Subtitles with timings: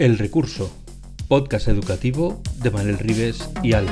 [0.00, 0.74] El Recurso,
[1.28, 3.86] podcast educativo de Manuel Rives y Al.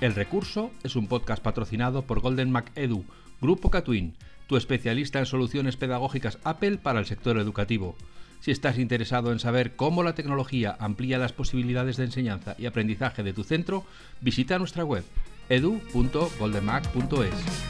[0.00, 3.04] El Recurso es un podcast patrocinado por Golden Mac Edu,
[3.40, 4.14] Grupo Catwin,
[4.48, 7.94] tu especialista en soluciones pedagógicas Apple para el sector educativo.
[8.40, 13.22] Si estás interesado en saber cómo la tecnología amplía las posibilidades de enseñanza y aprendizaje
[13.22, 13.84] de tu centro,
[14.20, 15.04] visita nuestra web
[15.48, 17.66] edu.goldenmac.es.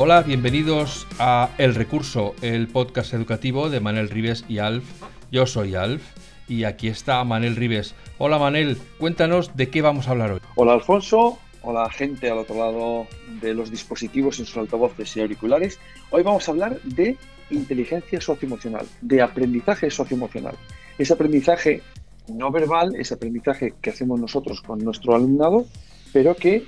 [0.00, 4.84] Hola, bienvenidos a El Recurso, el podcast educativo de Manel Rives y Alf.
[5.32, 6.00] Yo soy Alf
[6.48, 7.96] y aquí está Manel Rives.
[8.16, 10.40] Hola Manel, cuéntanos de qué vamos a hablar hoy.
[10.54, 13.06] Hola Alfonso, hola gente al otro lado
[13.40, 15.78] de los dispositivos en sus altavoces y auriculares.
[16.10, 17.16] Hoy vamos a hablar de
[17.50, 20.54] inteligencia socioemocional, de aprendizaje socioemocional.
[20.98, 21.82] Ese aprendizaje
[22.28, 25.66] no verbal, ese aprendizaje que hacemos nosotros con nuestro alumnado,
[26.12, 26.64] pero que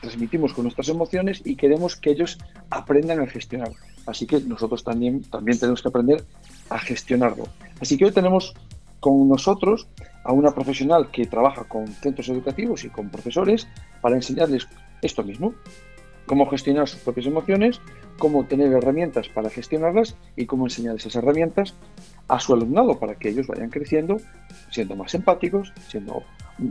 [0.00, 2.38] transmitimos con nuestras emociones y queremos que ellos
[2.70, 3.70] aprendan a gestionar.
[4.06, 6.24] Así que nosotros también, también tenemos que aprender
[6.68, 7.48] a gestionarlo.
[7.80, 8.54] Así que hoy tenemos
[9.04, 9.86] con nosotros
[10.22, 13.68] a una profesional que trabaja con centros educativos y con profesores
[14.00, 14.66] para enseñarles
[15.02, 15.52] esto mismo,
[16.24, 17.82] cómo gestionar sus propias emociones,
[18.18, 21.74] cómo tener herramientas para gestionarlas y cómo enseñar esas herramientas
[22.28, 24.16] a su alumnado para que ellos vayan creciendo,
[24.70, 26.22] siendo más empáticos, siendo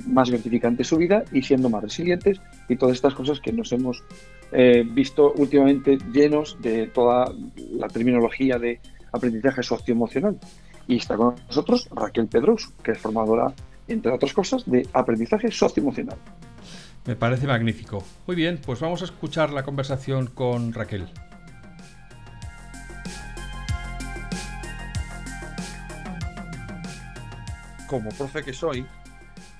[0.07, 4.03] más gratificante su vida y siendo más resilientes y todas estas cosas que nos hemos
[4.51, 7.31] eh, visto últimamente llenos de toda
[7.73, 8.79] la terminología de
[9.11, 10.39] aprendizaje socioemocional.
[10.87, 13.53] Y está con nosotros Raquel Pedros, que es formadora,
[13.87, 16.17] entre otras cosas, de aprendizaje socioemocional.
[17.05, 18.03] Me parece magnífico.
[18.27, 21.09] Muy bien, pues vamos a escuchar la conversación con Raquel.
[27.87, 28.85] Como profe que soy,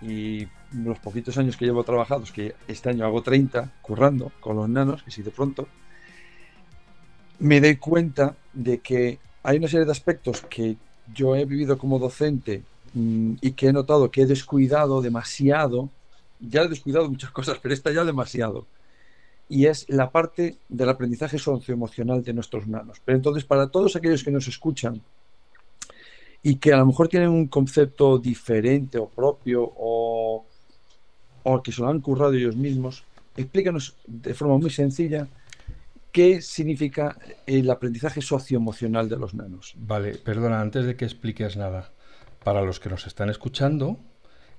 [0.01, 4.69] y los poquitos años que llevo trabajados, que este año hago 30, currando con los
[4.69, 5.67] nanos, que si de pronto,
[7.39, 10.78] me doy cuenta de que hay una serie de aspectos que
[11.14, 15.90] yo he vivido como docente mm, y que he notado que he descuidado demasiado,
[16.40, 18.66] ya he descuidado muchas cosas, pero esta ya demasiado,
[19.50, 23.02] y es la parte del aprendizaje socioemocional de nuestros nanos.
[23.03, 25.02] Pero entonces, para todos aquellos que nos escuchan
[26.42, 30.46] y que a lo mejor tienen un concepto diferente o propio o,
[31.44, 33.03] o que se lo han currado ellos mismos,
[33.36, 35.28] explícanos de forma muy sencilla
[36.13, 39.74] qué significa el aprendizaje socioemocional de los nanos.
[39.75, 41.90] Vale, perdona, antes de que expliques nada,
[42.44, 44.00] para los que nos están escuchando,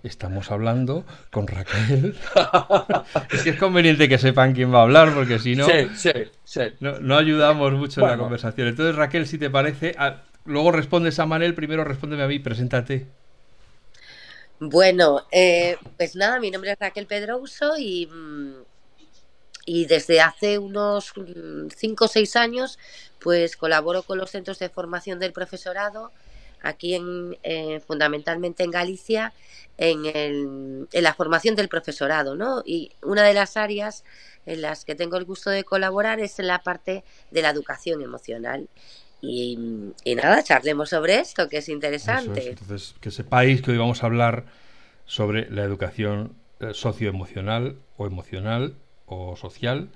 [0.02, 2.16] estamos hablando con Raquel.
[3.32, 5.66] es que es conveniente que sepan quién va a hablar, porque si no,
[6.80, 8.68] no, ayudamos mucho en la conversación.
[8.68, 9.94] Entonces, Raquel, si te parece,
[10.44, 13.06] luego respondes a Manel, primero respóndeme a mí, preséntate.
[14.58, 18.73] Bueno, eh, pues nada, mi nombre es Raquel Pedrouso y, mm,
[19.66, 21.12] y desde hace unos
[21.76, 22.78] 5 o 6 años
[23.18, 26.12] pues colaboro con los centros de formación del profesorado
[26.62, 29.32] aquí en, eh, fundamentalmente en Galicia
[29.76, 32.62] en, el, en, la formación del profesorado, ¿no?
[32.64, 34.04] Y una de las áreas
[34.46, 38.02] en las que tengo el gusto de colaborar es en la parte de la educación
[38.02, 38.68] emocional.
[39.20, 39.56] Y,
[40.16, 42.50] nada, charlemos sobre esto, que es interesante.
[42.50, 44.44] Entonces, que sepáis que hoy vamos a hablar
[45.06, 48.74] sobre la educación eh, socioemocional o emocional
[49.06, 49.88] o social,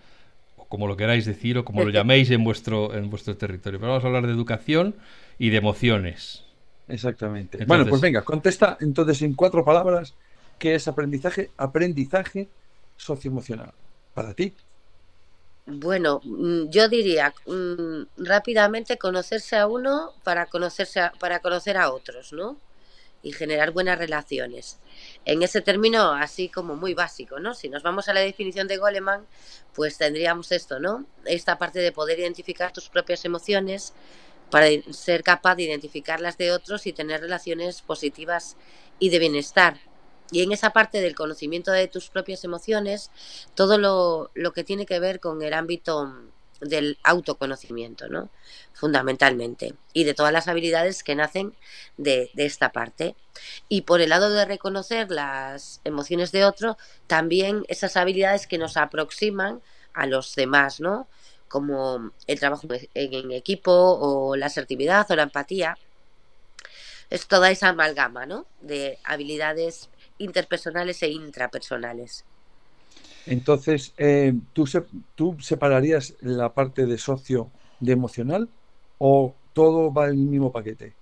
[0.56, 3.78] o como lo queráis decir, o como lo llaméis en vuestro, en vuestro territorio.
[3.78, 4.94] Pero vamos a hablar de educación
[5.38, 6.44] y de emociones.
[6.88, 7.64] Exactamente.
[7.66, 10.14] bueno, pues venga, contesta entonces en cuatro palabras
[10.58, 12.48] qué es aprendizaje, aprendizaje
[12.96, 13.72] socioemocional
[14.14, 14.54] para ti.
[15.66, 22.32] Bueno, mm, yo diría mm, rápidamente conocerse a uno para conocerse para conocer a otros,
[22.32, 22.56] ¿no?
[23.22, 24.78] Y generar buenas relaciones.
[25.24, 27.54] En ese término, así como muy básico, ¿no?
[27.54, 29.26] Si nos vamos a la definición de Goleman,
[29.74, 31.04] pues tendríamos esto, ¿no?
[31.24, 33.92] Esta parte de poder identificar tus propias emociones
[34.50, 38.56] para ser capaz de identificar las de otros y tener relaciones positivas
[38.98, 39.78] y de bienestar.
[40.30, 43.10] Y en esa parte del conocimiento de tus propias emociones,
[43.54, 46.12] todo lo, lo que tiene que ver con el ámbito
[46.60, 48.30] del autoconocimiento, ¿no?
[48.72, 49.74] Fundamentalmente.
[49.92, 51.54] Y de todas las habilidades que nacen
[51.96, 53.14] de, de, esta parte.
[53.68, 56.76] Y por el lado de reconocer las emociones de otro,
[57.06, 59.62] también esas habilidades que nos aproximan
[59.94, 61.08] a los demás, ¿no?
[61.48, 65.78] Como el trabajo en equipo o la asertividad o la empatía.
[67.10, 68.46] Es toda esa amalgama, ¿no?
[68.60, 69.88] De habilidades
[70.18, 72.24] interpersonales e intrapersonales.
[73.26, 74.64] Entonces, eh, ¿tú,
[75.14, 77.50] ¿tú separarías la parte de socio
[77.80, 78.48] de emocional
[78.98, 80.94] o todo va en el mismo paquete?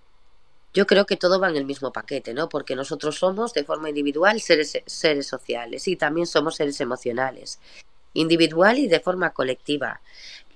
[0.75, 2.49] Yo creo que todo va en el mismo paquete, ¿no?
[2.49, 7.61] Porque nosotros somos de forma individual seres, seres sociales y también somos seres emocionales,
[8.13, 10.01] individual y de forma colectiva.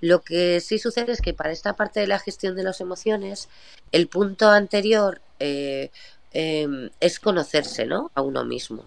[0.00, 3.48] Lo que sí sucede es que para esta parte de la gestión de las emociones,
[3.92, 5.90] el punto anterior eh,
[6.32, 8.10] em, es conocerse, ¿no?
[8.14, 8.84] A uno mismo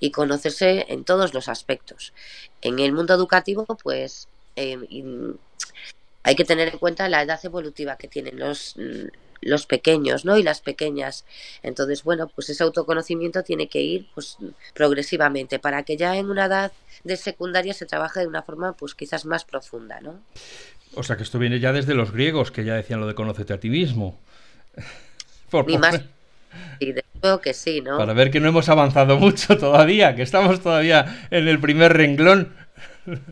[0.00, 2.12] y conocerse en todos los aspectos.
[2.62, 5.36] En el mundo educativo, pues em,
[6.22, 8.76] hay que tener en cuenta la edad evolutiva que tienen los,
[9.40, 10.36] los pequeños, ¿no?
[10.36, 11.24] Y las pequeñas.
[11.62, 14.36] Entonces, bueno, pues ese autoconocimiento tiene que ir pues
[14.74, 16.72] progresivamente para que ya en una edad
[17.04, 20.20] de secundaria se trabaje de una forma pues quizás más profunda, ¿no?
[20.94, 23.52] O sea que esto viene ya desde los griegos que ya decían lo de conócete
[23.52, 24.18] a ti mismo.
[25.66, 26.00] Ni más
[26.80, 26.94] Sí,
[27.42, 27.98] que sí, ¿no?
[27.98, 32.52] Para ver que no hemos avanzado mucho todavía, que estamos todavía en el primer renglón.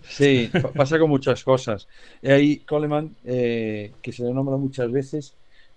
[0.09, 1.87] Sí, pasa con muchas cosas.
[2.23, 5.35] Y ahí Coleman, eh, que se le nombra muchas veces,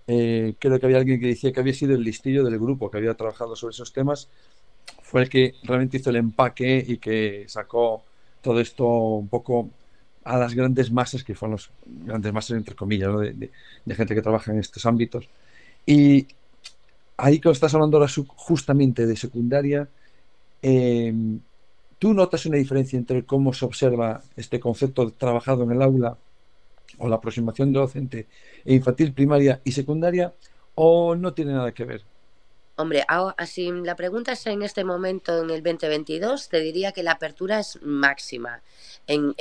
[0.08, 2.98] eh, creo que había alguien que decía que había sido el listillo del grupo, que
[2.98, 4.28] había trabajado sobre esos temas,
[5.02, 8.04] fue el que realmente hizo el empaque y que sacó
[8.42, 9.70] todo esto un poco
[10.24, 14.52] a las grandes masas, que fueron los grandes masas entre comillas, de, gente que trabaja
[14.52, 15.28] en estos ámbitos.
[15.86, 16.28] Y
[17.20, 19.88] ahí que estás hablando ahora justamente de secundaria,
[20.62, 21.14] eh,
[22.00, 26.18] ¿tú notas una diferencia entre cómo se observa este concepto trabajado en el aula
[26.98, 28.28] o la aproximación de docente
[28.66, 30.34] e infantil, primaria y secundaria
[30.76, 32.04] o no tiene nada que ver?
[32.80, 33.06] Hombre,
[33.36, 37.60] así la pregunta es en este momento, en el 2022, te diría que la apertura
[37.60, 38.62] es máxima
[39.06, 39.36] en,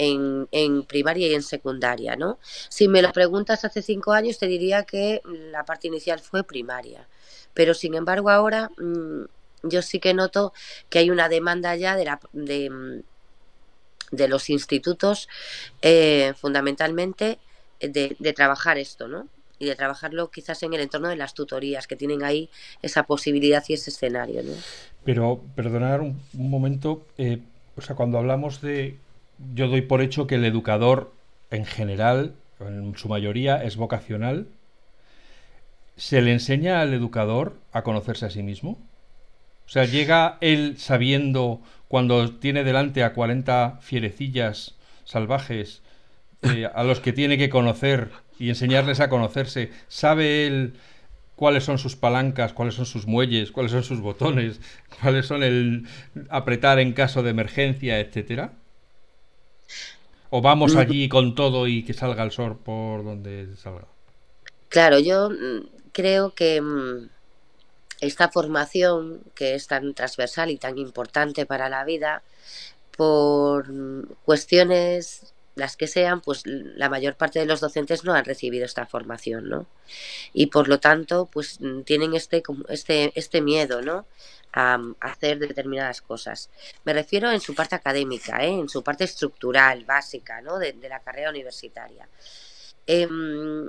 [0.51, 2.41] en, primaria y en secundaria, ¿no?
[2.69, 5.23] Si me lo preguntas hace cinco años, te diría que
[5.53, 7.07] la parte inicial fue primaria.
[7.55, 9.25] Pero sin embargo, ahora mm,
[9.65, 10.53] yo sí que noto
[10.89, 13.03] que hay una demanda ya de, la, de, mm,
[14.13, 15.29] de los institutos,
[15.83, 17.39] eh, fundamentalmente,
[17.81, 19.29] de, de trabajar esto, ¿no?
[19.59, 22.49] y de trabajarlo quizás en el entorno de las tutorías, que tienen ahí
[22.83, 24.43] esa posibilidad y ese escenario.
[24.43, 24.53] ¿no?
[25.05, 27.39] Pero, perdonar un, momento, eh,
[27.77, 28.99] o sea, cuando hablamos de,
[29.55, 31.13] yo doy por hecho que el educador
[31.51, 34.47] en general, en su mayoría, es vocacional.
[35.99, 38.79] ¿Se le enseña al educador a conocerse a sí mismo?
[39.67, 45.83] O sea, llega él sabiendo cuando tiene delante a 40 fierecillas salvajes
[46.43, 49.73] eh, a los que tiene que conocer y enseñarles a conocerse.
[49.89, 50.75] ¿Sabe él
[51.35, 54.61] cuáles son sus palancas, cuáles son sus muelles, cuáles son sus botones,
[55.03, 55.89] cuáles son el
[56.31, 58.53] apretar en caso de emergencia, etcétera?
[60.31, 60.79] ¿O vamos mm.
[60.79, 63.87] allí con todo y que salga el sol por donde salga?
[64.69, 67.09] Claro, yo mm, creo que mm,
[68.01, 72.23] esta formación, que es tan transversal y tan importante para la vida,
[72.97, 73.67] por
[74.25, 78.87] cuestiones las que sean, pues la mayor parte de los docentes no han recibido esta
[78.87, 79.67] formación, ¿no?
[80.33, 84.07] Y por lo tanto, pues mm, tienen este, este, este miedo, ¿no?
[84.53, 86.49] A, hacer determinadas cosas.
[86.85, 88.51] Me refiero en su parte académica, ¿eh?
[88.51, 90.59] en su parte estructural, básica, ¿no?
[90.61, 92.09] De, la carrera universitaria.
[92.87, 93.69] Em,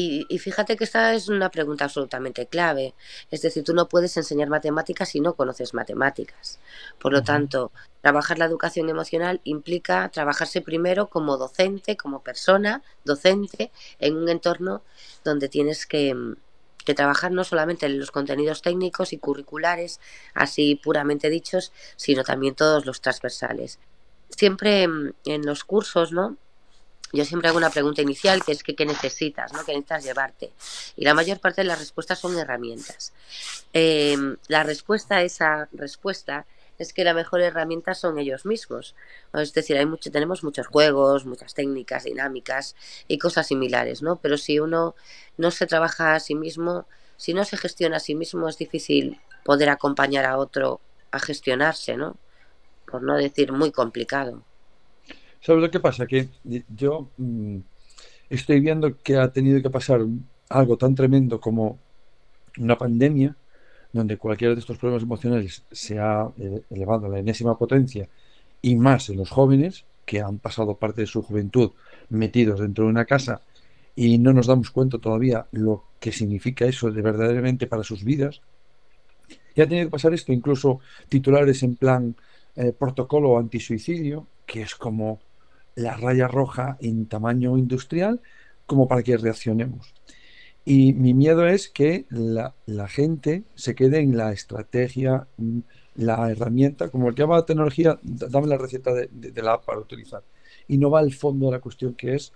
[0.00, 2.94] y, fíjate que esta es una pregunta absolutamente clave.
[3.32, 6.60] Es decir, tú no puedes enseñar matemáticas si no conoces matemáticas.
[7.00, 13.72] Por lo tanto, trabajar la educación emocional implica trabajarse primero como docente, como persona docente,
[13.98, 14.82] en un entorno
[15.24, 16.14] donde tienes que,
[16.84, 20.00] que trabajar no solamente en los contenidos técnicos y curriculares,
[20.32, 23.80] así puramente dichos, sino también todos los transversales.
[24.28, 26.36] Siempre en los cursos, ¿no?
[27.12, 29.64] Yo siempre hago una pregunta inicial que es que, qué necesitas, ¿no?
[29.64, 30.52] ¿Qué necesitas llevarte?
[30.96, 33.12] Y la mayor parte de las respuestas son herramientas.
[33.72, 36.46] Em, la respuesta a esa respuesta
[36.78, 38.94] es que la mejor herramienta son ellos mismos.
[39.34, 42.76] Es decir, hay mucho, tenemos muchos juegos, muchas técnicas, dinámicas
[43.08, 44.16] y cosas similares, ¿no?
[44.16, 44.94] Pero si uno
[45.36, 46.86] no se trabaja a sí mismo,
[47.16, 51.96] si no se gestiona a sí mismo, es difícil poder acompañar a otro a gestionarse,
[51.96, 52.16] ¿no?
[52.86, 54.44] Por no decir muy complicado.
[55.40, 56.06] ¿Sabes lo que pasa?
[56.06, 56.28] Que
[56.74, 57.58] yo mm,
[58.30, 60.00] estoy viendo que ha tenido que pasar
[60.48, 61.78] algo tan tremendo como
[62.58, 63.36] una pandemia,
[63.92, 68.08] donde cualquiera de estos problemas emocionales se ha eh, elevado a la enésima potencia,
[68.60, 71.72] y más en los jóvenes, que han pasado parte de su juventud
[72.08, 73.42] metidos dentro de una casa
[73.94, 78.40] y no nos damos cuenta todavía lo que significa eso de verdaderamente para sus vidas.
[79.54, 82.14] Y ha tenido que pasar esto, incluso titulares en plan
[82.56, 85.20] eh, protocolo antisuicidio, que es como
[85.78, 88.20] la raya roja en tamaño industrial
[88.66, 89.94] como para que reaccionemos.
[90.64, 92.52] Y mi miedo es que la,
[92.88, 95.26] gente se quede en la estrategia,
[95.94, 99.78] la herramienta, como el que llama la tecnología, dame la receta de, la app para
[99.78, 100.22] utilizar.
[100.66, 102.32] Y no va al fondo de la cuestión que es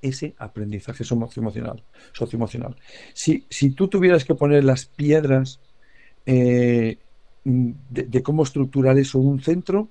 [0.00, 1.82] ese aprendizaje socioemocional.
[2.12, 2.76] socioemocional.
[3.12, 5.60] Si, si tú tuvieras que poner las piedras
[6.24, 6.98] eh,
[7.44, 9.90] mm, de, cómo estructurar eso en un centro,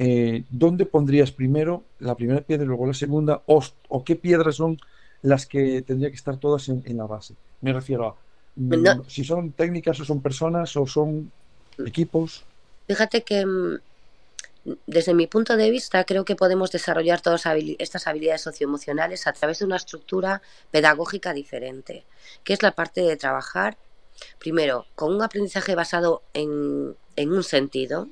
[0.00, 3.42] eh, ¿dónde pondrías primero la primera piedra y luego la segunda?
[3.46, 4.78] O, qué piedras son
[5.22, 7.34] las que tendría que estar todas en, la base?
[7.60, 8.14] Me refiero a
[8.54, 11.32] mm, si son técnicas o son personas o son
[11.84, 12.44] equipos.
[12.86, 13.78] Fíjate que mm,
[14.86, 17.44] desde mi punto de vista creo que podemos desarrollar todas
[17.80, 22.04] estas habilidades socioemocionales a través de una estructura pedagógica diferente,
[22.44, 23.76] que es la parte de trabajar
[24.38, 28.08] primero con un aprendizaje basado en, en un sentido,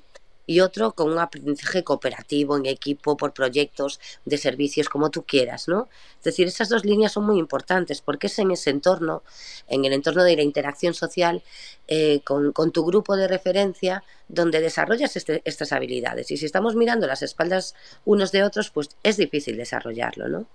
[0.46, 5.68] y otro con un aprendizaje cooperativo, en equipo, por proyectos de servicios, como tú quieras,
[5.68, 5.88] ¿no?
[6.18, 9.22] Es decir, esas dos líneas son muy importantes porque es en ese entorno,
[9.68, 11.42] en el entorno de la interacción social,
[11.88, 16.30] eh, con, tu grupo de referencia, donde desarrollas este, estas habilidades.
[16.30, 17.74] Y si estamos mirando las espaldas
[18.04, 20.46] unos de otros, pues es difícil desarrollarlo, ¿no?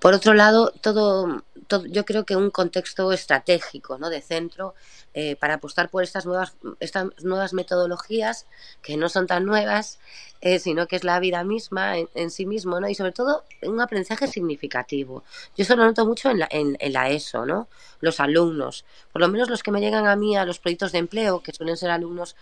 [0.00, 1.42] Por otro lado, todo,
[1.88, 4.10] yo creo que un contexto estratégico ¿no?
[4.10, 4.74] de centro
[5.14, 8.46] eh, para apostar por estas nuevas, estas nuevas metodologías
[8.82, 9.98] que no son tan nuevas,
[10.40, 12.88] eh, sino que es la vida misma en, sí mismo, ¿no?
[12.88, 15.22] Y sobre todo un aprendizaje significativo.
[15.56, 17.68] Yo eso lo noto mucho en la, en, la ESO, ¿no?
[18.00, 20.98] Los alumnos, por lo menos los que me llegan a mí a los proyectos de
[20.98, 22.34] empleo, que suelen ser alumnos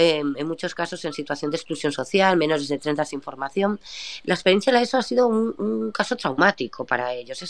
[0.00, 3.80] em, en muchos casos en situación de exclusión social, menores de 30 sin formación.
[4.22, 7.42] La experiencia de la ESO ha sido un, caso traumático para ellos.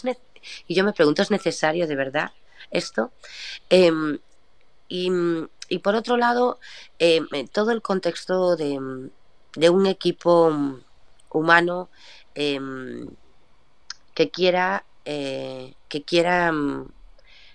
[0.67, 2.33] Y yo me pregunto, ¿es necesario de verdad
[2.71, 3.13] esto?
[3.69, 4.19] Em,
[4.89, 6.59] y, por otro lado,
[6.99, 7.21] eh,
[7.53, 10.81] todo el contexto de, un equipo
[11.31, 11.91] humano
[14.15, 16.51] que quiera, eh, que quiera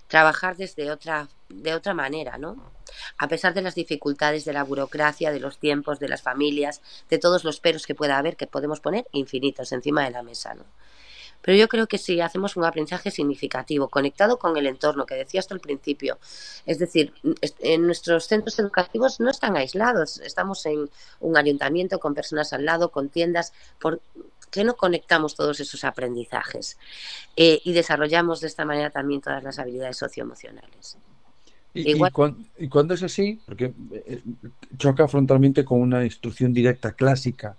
[0.08, 2.72] trabajar desde otra, de otra manera, ¿no?
[3.18, 7.18] A pesar de las dificultades de la burocracia, de los tiempos, de las familias, de
[7.18, 10.66] todos los peros que pueda haber, que podemos poner infinitos encima de la mesa, ¿no?
[11.44, 15.42] Pero yo creo que si hacemos un aprendizaje significativo, conectado con el entorno, que decía
[15.42, 16.18] hasta el principio,
[16.66, 17.14] es decir,
[17.60, 22.92] en nuestros centros educativos no están aislados, estamos en un ayuntamiento con personas al lado,
[22.92, 24.02] con tiendas, ¿por
[24.52, 26.78] qué no conectamos todos esos aprendizajes
[27.36, 30.98] eh, y desarrollamos de esta manera también todas las habilidades socioemocionales?
[31.76, 31.98] Y,
[32.70, 34.22] cuando, es así, porque eh,
[34.78, 37.56] choca frontalmente con una instrucción directa clásica,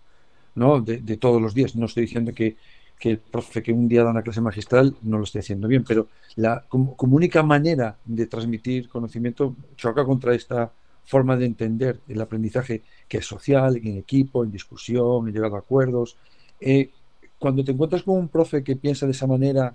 [0.55, 0.81] ¿no?
[0.81, 1.75] De, de, todos los días.
[1.75, 2.57] No estoy diciendo que
[2.99, 5.85] que el profe que un día da una clase magistral no lo esté haciendo bien,
[5.85, 10.73] pero la como, única manera de transmitir conocimiento choca contra esta
[11.05, 15.59] forma de entender el aprendizaje que es social, en equipo, en discusión, en llegar a
[15.59, 16.17] acuerdos.
[16.61, 16.91] Eh,
[17.39, 19.75] cuando te encuentras con un profe que piensa de esa manera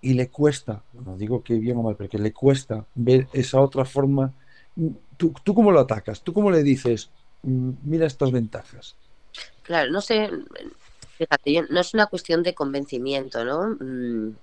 [0.00, 3.60] y le cuesta, no digo que bien o mal, pero que le cuesta ver esa
[3.60, 4.32] otra forma,
[5.16, 6.22] ¿tú, tú cómo lo atacas?
[6.22, 7.10] ¿Tú cómo le dices,
[7.42, 8.94] mm, mira estas ventajas?
[9.62, 10.30] Claro, no sé,
[11.18, 13.76] Fíjate, no es una cuestión de convencimiento, ¿no?
[13.80, 14.36] Mm,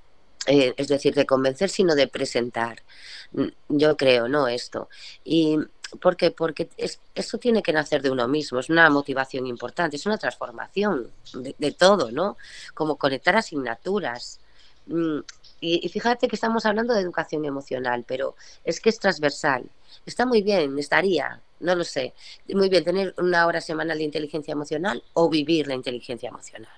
[0.47, 2.83] eh, es decir, de convencer, sino de presentar.
[3.31, 4.49] Mm, yo creo, ¿no?
[4.49, 4.89] Esto.
[5.23, 5.57] Y
[6.01, 6.31] ¿Por qué?
[6.31, 10.17] Porque es, eso tiene que nacer de uno mismo, es una motivación importante, es una
[10.17, 12.37] transformación de, todo, ¿no?
[12.73, 14.39] Como conectar asignaturas.
[15.61, 19.69] Y, fíjate que estamos hablando de educación emocional, pero es que es transversal.
[20.05, 22.13] Está muy bien, estaría, no lo sé.
[22.49, 26.71] Muy bien, tener una hora semanal de inteligencia emocional o vivir la inteligencia emocional.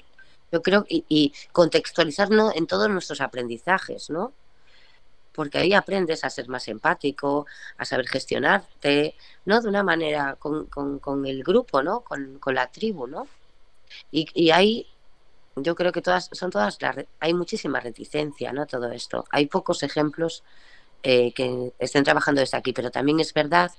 [0.52, 4.32] Yo creo, y, y contextualizarlo en todos nuestros aprendizajes, ¿no?
[5.34, 7.46] Porque ahí aprendes a ser más empático,
[7.78, 9.16] a saber gestionarte,
[9.46, 9.62] ¿no?
[9.62, 12.02] De una manera con, el grupo, ¿no?
[12.02, 13.28] Con, la tribu, ¿no?
[14.12, 14.88] Y, y ahí
[15.58, 16.78] yo creo que todas, son todas,
[17.20, 18.66] hay muchísima reticencia, ¿no?
[18.66, 19.26] Todo esto.
[19.32, 20.44] Hay pocos ejemplos
[21.04, 23.72] eh, que estén trabajando desde aquí, pero también es verdad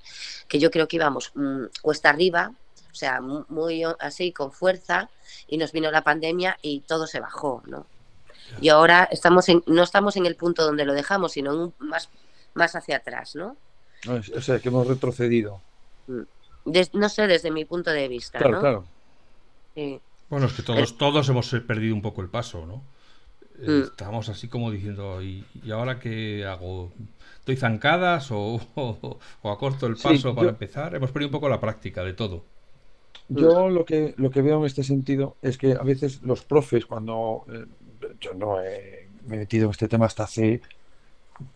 [0.47, 2.53] que yo creo que íbamos mm, cuesta arriba,
[2.91, 5.09] o sea, muy así, con fuerza,
[5.47, 7.85] y nos vino la pandemia y todo se bajó, ¿no?
[8.61, 12.09] Y ahora estamos en, no estamos en el punto donde lo dejamos, sino más,
[12.55, 13.55] más hacia atrás, ¿no?
[14.07, 15.61] O sea, que hemos retrocedido.
[16.07, 16.21] Mm.
[16.93, 18.39] no sé, desde mi punto de vista.
[18.39, 18.85] Claro, claro.
[20.29, 22.83] Bueno, es que todos, todos hemos perdido un poco el paso, ¿no?
[23.61, 23.83] Mm.
[23.83, 26.91] Estamos así como diciendo, ¿y, ahora qué hago?
[27.45, 30.95] ¿Doy zancadas o, o, acorto el paso para empezar?
[30.95, 32.43] Hemos perdido un poco la práctica de todo.
[33.27, 36.85] Yo lo que, lo que veo en este sentido es que a veces los profes,
[36.85, 37.65] cuando eh,
[38.19, 38.57] yo no
[39.27, 40.61] me he metido en este tema hasta hace,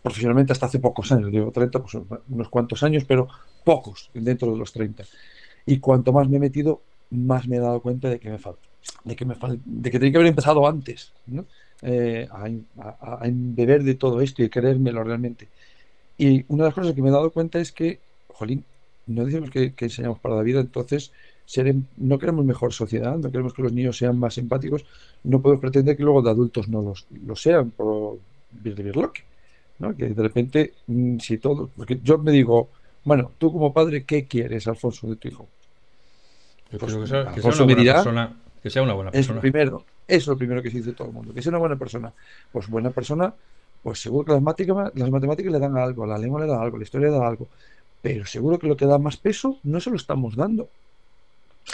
[0.02, 1.94] profesionalmente hasta hace pocos años, digo 30, pues
[2.28, 3.28] unos cuantos años, pero
[3.64, 5.04] pocos dentro de los 30.
[5.66, 6.82] Y cuanto más me he metido,
[7.14, 8.60] más me he dado cuenta de que me falta.
[9.04, 11.44] de que, me, de que tenía que haber empezado antes ¿no?
[11.82, 15.48] Eh, a, beber de todo esto y creérmelo realmente.
[16.16, 18.64] Y una de las cosas que me he dado cuenta es que, jolín,
[19.06, 21.12] no decimos que, enseñamos para la vida, entonces
[21.98, 24.86] no queremos mejor sociedad, no queremos que los niños sean más empáticos,
[25.24, 28.18] no podemos pretender que luego de adultos no los, lo sean por
[28.50, 28.94] vivir
[29.78, 29.96] ¿no?
[29.96, 32.70] Que de repente, mm, si todo, porque yo me digo,
[33.04, 35.48] bueno, tú como padre, ¿qué quieres, Alfonso, de tu hijo?
[36.78, 39.38] Pues, que, sea, una buena persona, que sea una buena persona.
[39.38, 41.76] Es primero, es lo primero que se dice todo el mundo, que sea una buena
[41.76, 42.12] persona.
[42.52, 43.34] Pues buena persona,
[43.82, 46.78] pues seguro que las matemáticas, las matemáticas le dan algo, la lengua le da algo,
[46.78, 47.48] la historia le da algo,
[48.02, 50.68] pero seguro que lo que da más peso no se lo estamos dando.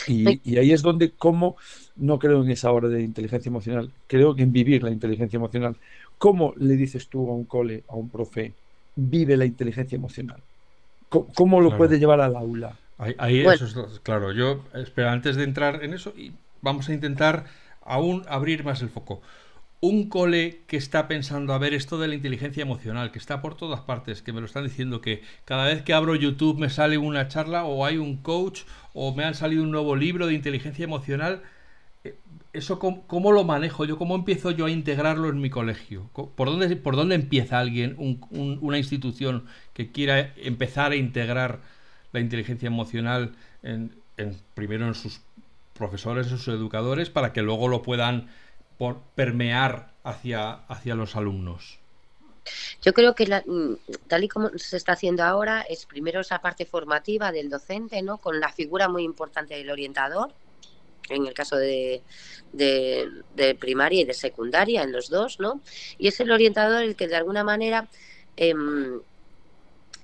[0.07, 1.57] Y, ahí es donde, como
[1.97, 5.77] no creo en esa hora de inteligencia emocional, creo en vivir la inteligencia emocional.
[6.19, 8.53] ¿Cómo le dices tú a un cole, a un profe,
[8.95, 10.41] vive la inteligencia emocional?
[11.09, 12.77] ¿Cómo, lo puede llevar al aula?
[13.19, 17.47] Ahí, eso es, claro, yo, espera, antes de entrar en eso, y vamos a intentar
[17.81, 19.23] aún abrir más el foco
[19.81, 23.55] un cole que está pensando a ver esto de la inteligencia emocional, que está por
[23.57, 26.99] todas partes, que me lo están diciendo que cada vez que abro YouTube me sale
[26.99, 30.85] una charla o hay un coach o me han salido un nuevo libro de inteligencia
[30.85, 31.43] emocional,
[32.05, 32.17] eh,
[32.53, 33.97] ¿eso cómo, lo manejo yo?
[33.97, 36.11] ¿Cómo empiezo yo a integrarlo en mi colegio?
[36.13, 37.97] ¿Por dónde, por dónde empieza alguien,
[38.31, 41.61] una institución que quiera empezar a integrar
[42.13, 43.93] la inteligencia emocional en,
[44.55, 45.21] primero en sus
[45.75, 48.29] profesores, en sus educadores, para que luego lo puedan
[49.15, 51.79] permear hacia, hacia los alumnos?
[52.83, 53.75] Yo creo que mm,
[54.09, 58.19] tal y como se está haciendo ahora es primero esa parte formativa del docente, ¿no?
[58.19, 60.33] Con la figura muy importante del orientador,
[61.09, 62.03] en el caso de,
[62.53, 65.61] de, primaria y de secundaria, en los dos, ¿no?
[65.99, 67.89] Y es el orientador el que de alguna manera
[68.37, 69.01] em,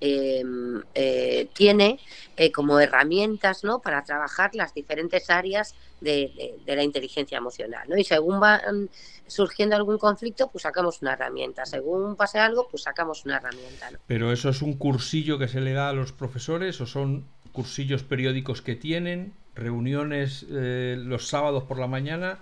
[0.00, 1.98] em, eh, tiene
[2.36, 3.80] eh, como herramientas, ¿no?
[3.80, 7.96] Para trabajar las diferentes áreas de, la inteligencia emocional, ¿no?
[7.96, 8.88] Y según va mm,
[9.26, 11.64] surgiendo algún conflicto, pues sacamos una herramienta.
[11.64, 13.90] Según pase algo, pues sacamos una herramienta.
[14.06, 18.02] Pero eso es un cursillo que se le da a los profesores o son cursillos
[18.02, 22.40] periódicos que tienen, reuniones eh, los sábados por la mañana.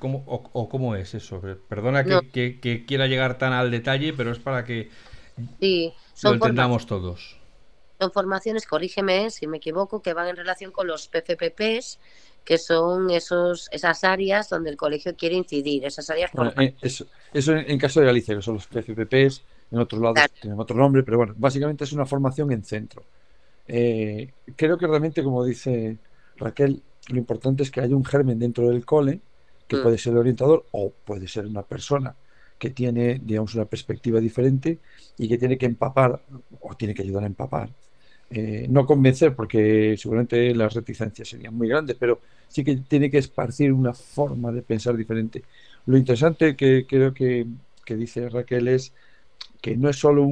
[0.00, 1.40] O, cómo es eso?
[1.68, 4.90] Perdona que, quiera llegar tan al detalle, pero es para que
[6.22, 7.36] lo entendamos todos.
[8.00, 11.98] Son formaciones, corrígeme si me equivoco, que van en relación con los PFPPs,
[12.44, 16.30] que son esos, esas áreas donde el colegio quiere incidir, esas áreas.
[16.58, 17.06] Eh, eso,
[17.52, 21.16] en, caso de Galicia, que son los PFPPs, en otros lados tienen otro nombre, pero
[21.16, 23.02] bueno, básicamente es una formación en centro.
[23.66, 25.96] Eh, creo que realmente, como dice
[26.36, 29.20] Raquel, lo importante es que haya un germen dentro del cole,
[29.66, 29.82] que mm.
[29.82, 32.14] puede ser el orientador o puede ser una persona
[32.58, 34.78] que tiene, digamos, una perspectiva diferente
[35.18, 36.20] y que tiene que empapar
[36.60, 37.70] o tiene que ayudar a empapar
[38.28, 43.18] eh, no convencer porque seguramente las reticencias serían muy grandes, pero sí que tiene que
[43.18, 45.44] esparcir una forma de pensar diferente.
[45.86, 47.46] Lo interesante que creo que,
[47.88, 48.92] dice Raquel es
[49.60, 50.28] que no es solo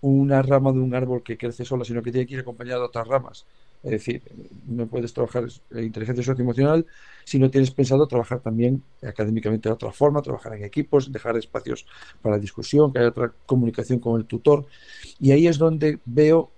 [0.00, 2.86] una rama de un árbol que crece sola, sino que tiene que ir acompañado de
[2.86, 3.46] otras ramas.
[3.84, 4.22] Es decir,
[4.66, 5.44] no puedes trabajar
[5.76, 6.86] inteligencia socioemocional
[7.24, 11.86] si no tienes pensado trabajar también académicamente de otra forma, trabajar en equipos, dejar espacios
[12.22, 14.66] para discusión, que haya otra comunicación con el tutor.
[15.20, 16.50] Y ahí es donde veo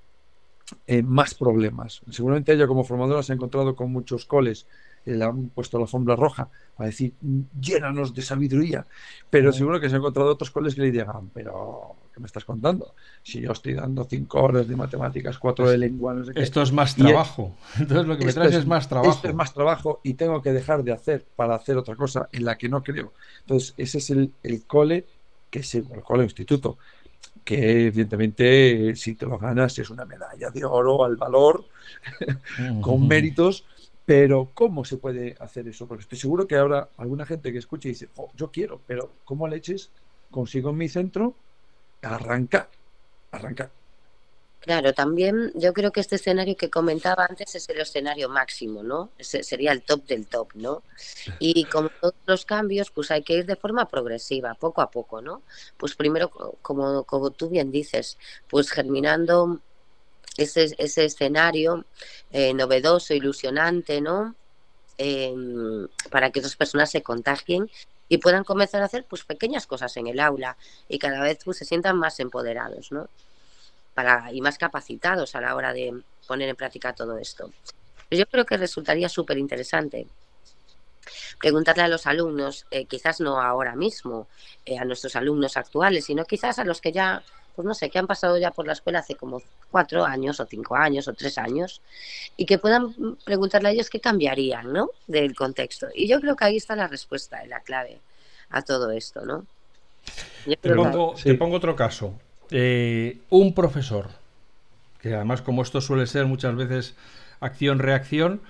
[0.87, 2.03] eh, más problemas.
[2.11, 4.67] Seguramente ella como formadora se ha encontrado con muchos coles,
[5.05, 7.15] eh, le han puesto la alfombra roja a decir,
[7.61, 8.87] llénanos de sabiduría,
[9.31, 12.47] pero seguro que se ha encontrado otros coles que le digan, pero ¿qué me estás
[12.47, 12.95] contando?
[13.23, 17.55] Si yo estoy dando cinco horas de matemáticas, cuatro de lengua, Esto es más trabajo.
[17.79, 19.13] Entonces lo que me traes es, más trabajo.
[19.13, 22.47] Esto es más trabajo y tengo que dejar de hacer para hacer otra cosa en
[22.47, 23.13] la que no creo.
[23.41, 25.05] Entonces ese es el, el cole
[25.51, 26.79] que es el, el cole instituto
[27.45, 31.67] que evidentemente si te lo ganas es una medalla de oro al valor,
[32.81, 33.67] con méritos,
[34.07, 35.87] pero ¿cómo se puede hacer eso?
[35.87, 39.47] Porque estoy seguro que habrá alguna gente que escuche y dice, yo quiero, pero ¿cómo
[39.47, 39.91] leches
[40.31, 41.37] consigo en mi centro
[42.15, 42.69] arrancar?
[43.31, 43.71] Arrancar.
[44.67, 49.11] Claro, también yo creo que este escenario que comentaba antes es el escenario máximo, ¿no?
[49.17, 50.83] Ese sería el top del top, ¿no?
[51.39, 55.23] Y como todos los cambios, pues hay que ir de forma progresiva, poco a poco,
[55.23, 55.43] ¿no?
[55.77, 56.31] Pues primero,
[56.63, 59.61] como, como tú bien dices, pues germinando
[60.37, 61.85] ese, ese escenario
[62.33, 64.35] eh, novedoso, ilusionante, ¿no?
[64.99, 67.71] Em, para que esas personas se contagien
[68.09, 70.57] y puedan comenzar a hacer pues pequeñas cosas en el aula
[70.89, 73.09] y cada vez pues, se sientan más empoderados, ¿no?
[73.97, 77.51] para, y más capacitados a la hora de poner en práctica todo esto.
[78.11, 80.07] Yo creo que resultaría súper interesante
[81.41, 84.29] preguntarle a los alumnos, eh, quizás no ahora mismo,
[84.65, 87.23] eh, a nuestros alumnos actuales, sino quizás a los que ya
[87.57, 90.47] pues no sé, que han pasado ya por la escuela hace como cuatro años o
[90.47, 91.81] cinco años o tres años
[92.37, 94.91] y que puedan preguntarle a ellos qué cambiarían, ¿no?
[95.07, 95.89] Del contexto.
[95.95, 97.99] Y yo creo que ahí está la respuesta, la clave
[98.51, 99.47] a todo esto, ¿no?
[100.61, 102.15] Te pongo, otro caso.
[102.51, 104.09] Eh, un profesor,
[105.01, 106.95] que además como esto suele ser muchas veces
[107.41, 108.41] acción-reacción,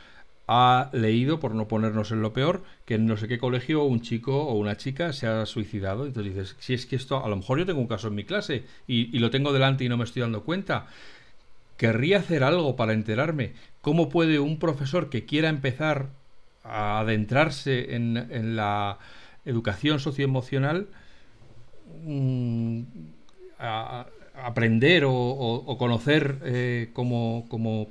[0.48, 4.00] ha leído, por no ponernos en lo peor, que en no sé qué colegio un
[4.00, 6.06] chico o una chica se ha suicidado.
[6.06, 8.24] Entonces dices, si es que esto, a lo mejor yo tengo un caso en mi
[8.24, 10.86] clase y, lo tengo delante y no me estoy dando cuenta.
[11.76, 13.52] Querría hacer algo para enterarme.
[13.80, 16.10] ¿Cómo puede un profesor que quiera empezar
[16.62, 18.98] a adentrarse en, la
[19.44, 20.88] educación socioemocional
[22.04, 22.82] mm,
[24.42, 27.88] aprender o, conocer eh, cómo, cómo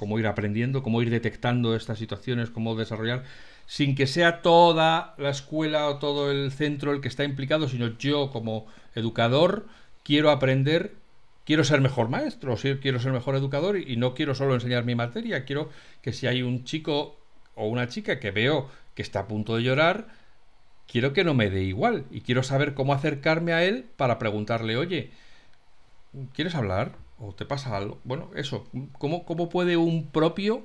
[0.00, 3.24] cómo ir aprendiendo, cómo ir detectando estas situaciones, cómo desarrollar,
[3.66, 7.98] sin que sea toda la escuela o todo el centro el que está implicado, sino
[7.98, 9.66] yo como educador
[10.02, 10.94] quiero aprender,
[11.44, 15.44] quiero ser mejor maestro, quiero ser mejor educador y no quiero solo enseñar mi materia,
[15.44, 15.68] quiero
[16.00, 17.18] que si hay un chico
[17.54, 20.06] o una chica que veo que está a punto de llorar,
[20.86, 24.78] quiero que no me dé igual y quiero saber cómo acercarme a él para preguntarle,
[24.78, 25.10] oye,
[26.32, 26.92] ¿quieres hablar?
[27.20, 27.98] O te pasa algo.
[28.04, 28.66] Bueno, eso,
[28.98, 30.62] ¿cómo, cómo puede un propio,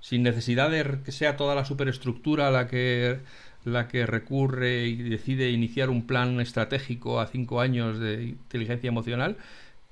[0.00, 3.20] sin necesidad de que sea toda la superestructura la que,
[3.64, 9.36] la que recurre y decide iniciar un plan estratégico a cinco años de inteligencia emocional,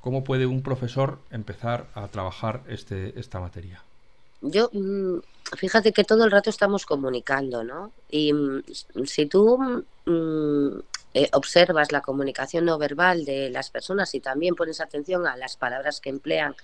[0.01, 3.83] cómo puede un profesor empezar a trabajar este, esta materia?
[4.42, 5.20] Yo, mm,
[5.57, 7.92] fíjate que todo el rato estamos comunicando, ¿no?
[8.11, 8.62] Y mm,
[9.07, 9.59] si tú
[10.05, 10.81] mm,
[11.14, 15.57] eh, observas la comunicación no verbal de las personas y también pones atención a las
[15.57, 16.55] palabras que emplean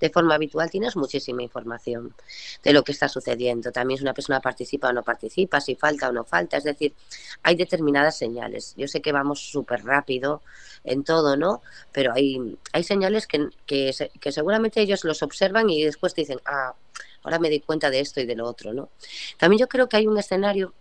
[0.00, 2.14] de forma habitual, tienes muchísima información
[2.62, 3.72] de lo que está sucediendo.
[3.72, 6.56] También si una persona participa o no participa, si falta o no falta.
[6.56, 6.94] Es decir,
[7.42, 8.74] hay determinadas señales.
[8.76, 10.42] Yo sé que vamos súper rápido
[10.84, 11.62] en todo, ¿no?
[11.92, 16.74] Pero hay, hay señales que, que, que seguramente ellos los observan y después dicen, ah,
[17.22, 18.90] ahora me di cuenta de esto y de lo otro, ¿no?
[19.38, 20.74] También yo creo que hay un escenario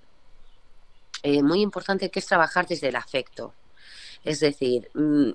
[1.23, 3.53] eh, muy importante que es trabajar desde el afecto.
[4.23, 5.31] Es decir, mm,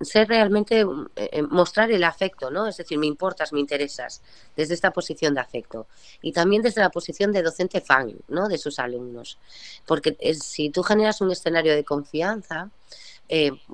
[0.00, 2.66] ser realmente, mm, eh, eh, mostrar el afecto, ¿no?
[2.66, 4.22] Es decir, me importas, me interesas,
[4.56, 5.86] desde esta posición de afecto.
[6.22, 8.48] Y también desde la posición de docente fan, ¿no?
[8.48, 9.38] De sus alumnos.
[9.86, 12.70] Porque si tú generas un escenario de confianza,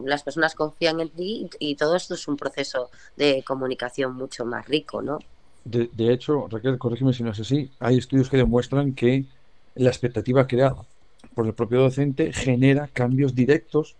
[0.04, 4.66] las personas confían en ti y todo esto es un proceso de comunicación mucho más
[4.66, 5.18] rico, ¿no?
[5.64, 9.26] De, de hecho, Raquel, corrígeme si no es así, hay estudios que demuestran que
[9.74, 10.86] la expectativa creada
[11.34, 13.96] por el propio docente genera cambios directos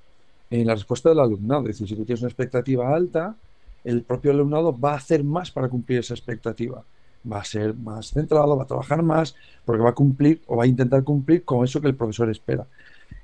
[0.51, 1.63] en la respuesta del alumnado.
[1.63, 3.37] Es decir, si tú tienes una expectativa alta,
[3.85, 6.85] el propio alumnado va a hacer más para cumplir esa expectativa.
[7.31, 10.65] Va a ser más centrado, va a trabajar más, porque va a cumplir o va
[10.65, 12.67] a intentar cumplir con eso que el profesor espera.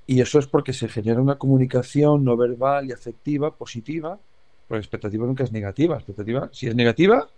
[0.06, 4.18] Y eso es porque se genera una comunicación no verbal y afectiva positiva,
[4.68, 5.96] porque expectativa nunca es negativa.
[5.96, 7.28] expectativa, si es negativa,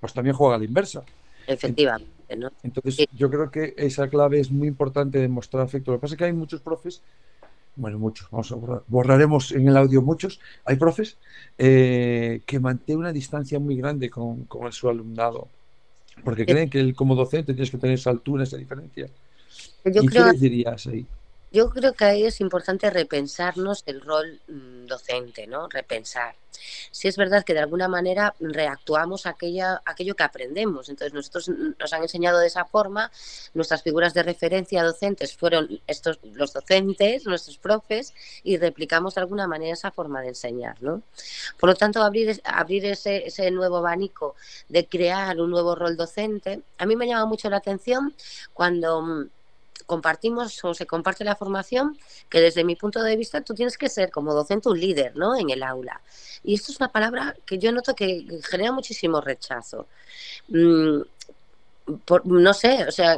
[0.00, 1.04] pues también juega a la inversa.
[1.46, 2.10] Efectivamente.
[2.10, 2.15] Entonces,
[3.12, 5.92] yo creo que esa clave es muy importante de mostrar afecto.
[5.92, 7.02] Lo que pasa es que hay muchos profes,
[7.76, 11.18] bueno, muchos, vamos a borrar, borraremos en el audio muchos, hay profes
[11.58, 15.48] eh, que mantienen una distancia muy grande con, con su alumnado,
[16.24, 19.08] porque creen que él, como docente tienes que tener esa altura, esa diferencia.
[19.84, 21.06] ¿Y qué les dirías ahí?
[21.52, 25.68] Yo creo que ahí es importante repensarnos el rol mm, docente, ¿no?
[25.68, 26.34] Repensar.
[26.90, 30.88] Si es verdad que de alguna manera reactuamos aquella, aquello que aprendemos.
[30.88, 33.10] Entonces, nosotros nos han enseñado de esa forma,
[33.54, 39.46] nuestras figuras de referencia docentes fueron estos, los docentes, nuestros profes, y replicamos de alguna
[39.46, 41.02] manera esa forma de enseñar, ¿no?
[41.58, 44.34] Por lo tanto, abrir, abrir ese, ese nuevo abanico
[44.68, 48.14] de crear un nuevo rol docente, a mí me llama mucho la atención
[48.52, 49.30] cuando mm,
[49.86, 51.96] compartimos o se comparte la formación,
[52.28, 55.36] que desde mi punto de vista tú tienes que ser como docente un líder ¿no?
[55.36, 56.02] en el aula.
[56.42, 59.86] Y esto es una palabra que yo noto que genera muchísimo rechazo.
[60.48, 61.02] Mm,
[62.24, 63.16] no sé, o sea,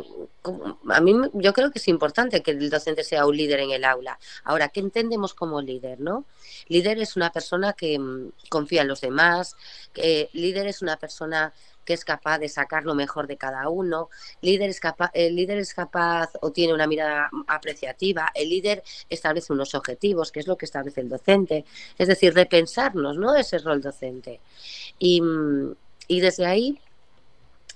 [0.90, 3.84] a mí yo creo que es importante que el docente sea un líder en el
[3.84, 4.18] aula.
[4.44, 6.26] Ahora, ¿qué entendemos como líder, no?
[6.68, 9.56] Líder es una persona que mm, confía en los demás,
[9.94, 11.54] que líder es una persona
[11.88, 14.10] que es capaz de sacar lo mejor de cada uno,
[14.42, 14.74] líder
[15.14, 20.40] el líder es capaz o tiene una mirada apreciativa, el líder establece unos objetivos, que
[20.40, 21.64] es lo que establece el docente,
[21.96, 23.34] es decir, repensarnos, ¿no?
[23.34, 24.38] Ese rol docente.
[24.98, 25.22] Y,
[26.08, 26.78] desde ahí,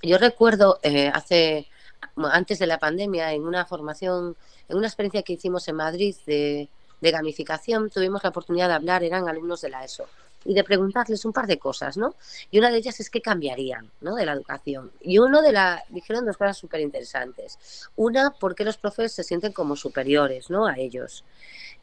[0.03, 1.65] yo recuerdo eh, hace,
[2.15, 4.37] antes de la pandemia, en una formación,
[4.69, 6.69] en una experiencia que hicimos en Madrid de,
[7.01, 10.05] de gamificación, tuvimos la oportunidad de hablar, eran alumnos de la ESO
[10.45, 12.15] y de preguntarles un par de cosas, ¿no?
[12.51, 14.15] Y una de ellas es qué cambiarían, ¿no?
[14.15, 14.91] De la educación.
[15.01, 17.89] Y uno de la, dijeron dos cosas súper interesantes.
[17.95, 20.65] Una, por qué los profes se sienten como superiores, ¿no?
[20.65, 21.23] A ellos.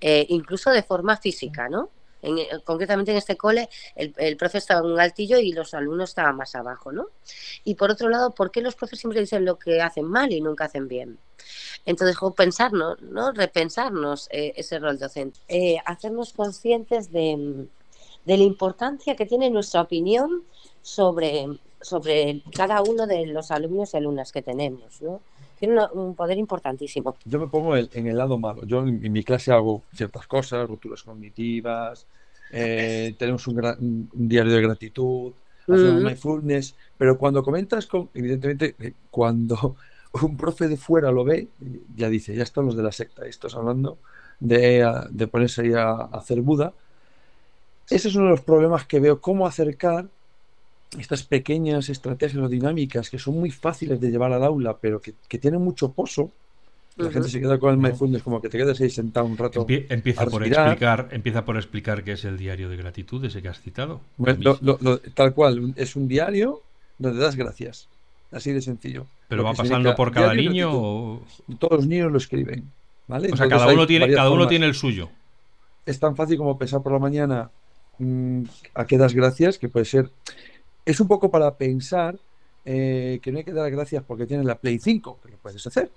[0.00, 1.90] Eh, incluso de forma física, ¿no?
[2.64, 6.54] concretamente en este cole, el, el estaba en un altillo y los alumnos estaban más
[6.54, 7.06] abajo, ¿no?
[7.64, 10.40] Y por otro lado, ¿por qué los profes siempre dicen lo que hacen mal y
[10.40, 11.18] nunca hacen bien?
[11.86, 13.32] Entonces, pensarnos, ¿no?
[13.32, 17.66] repensarnos eh, ese rol docente, eh, hacernos conscientes de,
[18.24, 20.42] de, la importancia que tiene nuestra opinión
[20.82, 21.46] sobre,
[21.80, 25.00] sobre cada uno de los alumnos y alumnas que tenemos.
[25.02, 25.20] ¿no?
[25.58, 27.16] Tiene un poder importantísimo.
[27.24, 28.64] Yo me pongo en el lado malo.
[28.64, 32.06] Yo en, mi clase hago ciertas cosas, rupturas cognitivas,
[32.50, 38.74] eh, tenemos un, diario de gratitud, hacemos mindfulness, pero cuando comentas con, evidentemente,
[39.10, 39.76] cuando
[40.22, 41.48] un profe de fuera lo ve,
[41.94, 43.98] ya dice, ya están los de la secta, estos hablando
[44.40, 46.72] de, de ponerse ahí a, hacer Buda.
[47.90, 50.06] Ese es uno de los problemas que veo, cómo acercar
[50.98, 55.38] estas pequeñas estrategias o dinámicas que son muy fáciles de llevar al aula, pero que,
[55.38, 56.30] tienen mucho pozo.
[56.96, 59.64] La gente se queda con el mindfulness como que te quedas ahí sentado un rato.
[59.68, 63.60] empieza, por explicar, empieza por explicar qué es el diario de gratitud, ese que has
[63.60, 64.00] citado.
[65.14, 66.62] tal cual, es un diario
[66.98, 67.88] donde das gracias.
[68.32, 69.06] Así de sencillo.
[69.28, 70.70] ¿Pero va pasando por cada niño?
[70.72, 71.22] O...
[71.58, 72.70] Todos los niños lo escriben.
[73.08, 73.30] ¿vale?
[73.32, 75.10] O sea, cada uno, tiene, cada uno tiene el suyo.
[75.84, 77.50] Es tan fácil como pensar por la mañana
[78.74, 80.10] a qué das gracias, que puede ser.
[80.84, 82.18] Es un poco para pensar
[82.64, 85.66] eh, que no hay que dar gracias porque tienes la Play 5, que lo puedes
[85.66, 85.90] hacer.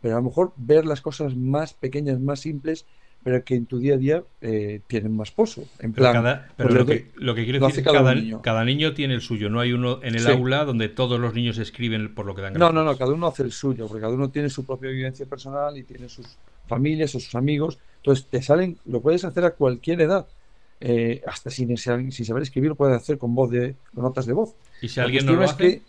[0.00, 2.84] Pero a lo mejor ver las cosas más pequeñas, más simples,
[3.24, 5.64] pero que en tu día a día eh, tienen más pozo.
[5.80, 8.40] En plan, pero lo, que, lo que quiero decir es que cada, niño.
[8.42, 8.94] cada, niño.
[8.94, 12.26] tiene el suyo, no hay uno en el aula donde todos los niños escriben por
[12.26, 14.50] lo que dan No, no, no, cada uno hace el suyo, porque cada uno tiene
[14.50, 16.26] su propia vivencia personal y tiene sus
[16.68, 17.78] familias o sus amigos.
[17.96, 20.26] Entonces te salen, lo puedes hacer a cualquier edad.
[20.80, 24.32] Eh, hasta sin, sin, saber escribir lo puedes hacer con voz de con notas de
[24.32, 24.54] voz.
[24.80, 25.82] Y si alguien no lo hace,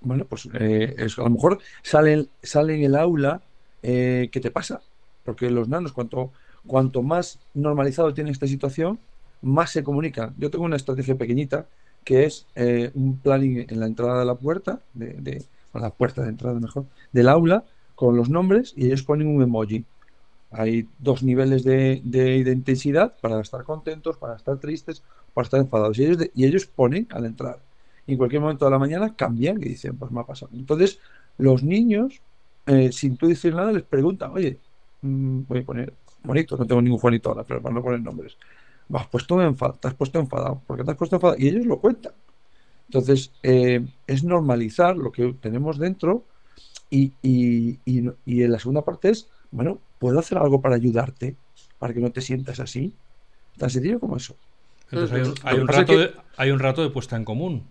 [0.00, 3.40] bueno, pues eh, a lo mejor sale, sale en el aula
[3.80, 4.82] ¿qué te pasa?
[5.28, 6.32] porque los nanos, cuanto,
[6.66, 8.98] cuanto más normalizado tienen esta situación,
[9.42, 10.34] más se comunican.
[10.38, 11.66] Yo tengo una estrategia pequeñita
[12.02, 16.30] que es eh, un planning en la entrada de la puerta, de, la puerta de
[16.30, 19.84] entrada mejor, del aula, con los nombres y ellos ponen un emoji.
[20.50, 22.00] Hay dos niveles de,
[22.52, 25.02] intensidad para estar contentos, para estar tristes,
[25.34, 25.98] para estar enfadados.
[25.98, 27.58] Y ellos, y ellos ponen al entrar.
[28.06, 30.50] Y en cualquier momento de la mañana cambian y dicen, pues me ha pasado.
[30.54, 30.98] Entonces,
[31.36, 32.20] los niños,
[32.66, 34.58] eh, sin tú decir nada, les preguntan, oye,
[35.02, 38.36] Mm, voy a poner bonito, no tengo ningún Juanito ahora, pero para no poner nombres.
[38.92, 41.78] Has puesto enfadado, te has puesto enfadado, porque te has puesto enfadado, y ellos lo
[41.80, 42.12] cuentan.
[42.86, 46.24] Entonces, eh, es normalizar lo que tenemos dentro
[46.90, 51.36] y, y, y, en la segunda parte es, bueno, ¿puedo hacer algo para ayudarte?
[51.78, 52.92] Para que no te sientas así.
[53.56, 54.36] Tan sencillo como eso.
[54.90, 57.66] Entonces hay un, rato, de, hay un rato de puesta en común.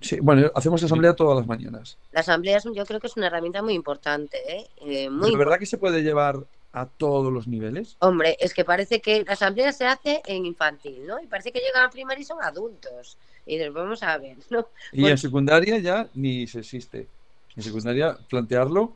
[0.00, 1.96] Sí, bueno, hacemos asamblea todas las mañanas.
[2.12, 4.36] La asamblea yo creo que es una herramienta muy importante.
[4.46, 4.66] ¿eh?
[4.82, 7.96] eh ¿De verdad que se puede llevar a todos los niveles?
[8.00, 11.20] Hombre, es que parece que la asamblea se hace en infantil, ¿no?
[11.22, 13.16] Y parece que llegan a primaria y son adultos.
[13.46, 14.68] Y nos vamos a ver, ¿no?
[14.92, 17.06] Y en secundaria ya ni se existe.
[17.56, 18.94] En secundaria, plantearlo,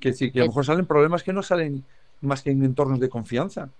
[0.00, 1.84] que sí, que a lo mejor salen problemas que no salen
[2.20, 3.70] más que en entornos de confianza.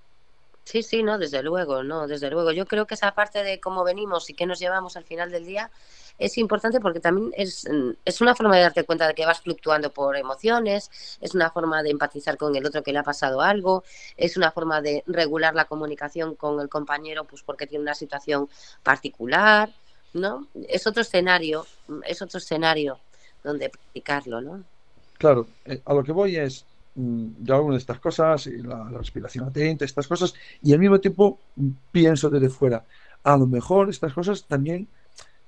[0.68, 2.52] Sí, sí, no, desde luego, no, desde luego.
[2.52, 5.46] Yo creo que esa parte de cómo venimos y qué nos llevamos al final del
[5.46, 5.70] día
[6.18, 7.66] es importante porque también es,
[8.04, 10.90] es, una forma de darte cuenta de que vas fluctuando por emociones,
[11.22, 13.82] es una forma de empatizar con el otro que le ha pasado algo,
[14.18, 18.50] es una forma de regular la comunicación con el compañero pues porque tiene una situación
[18.82, 19.70] particular,
[20.12, 20.48] ¿no?
[20.68, 21.64] Es otro escenario,
[22.04, 22.98] es otro escenario
[23.42, 24.64] donde practicarlo, ¿no?
[25.18, 28.88] Claro, eh, a lo que voy es, mm, yo hago de estas cosas, y la,
[28.90, 31.38] la respiración atenta, estas cosas, y al mismo tiempo
[31.92, 32.84] pienso desde fuera,
[33.24, 34.88] a lo mejor estas cosas también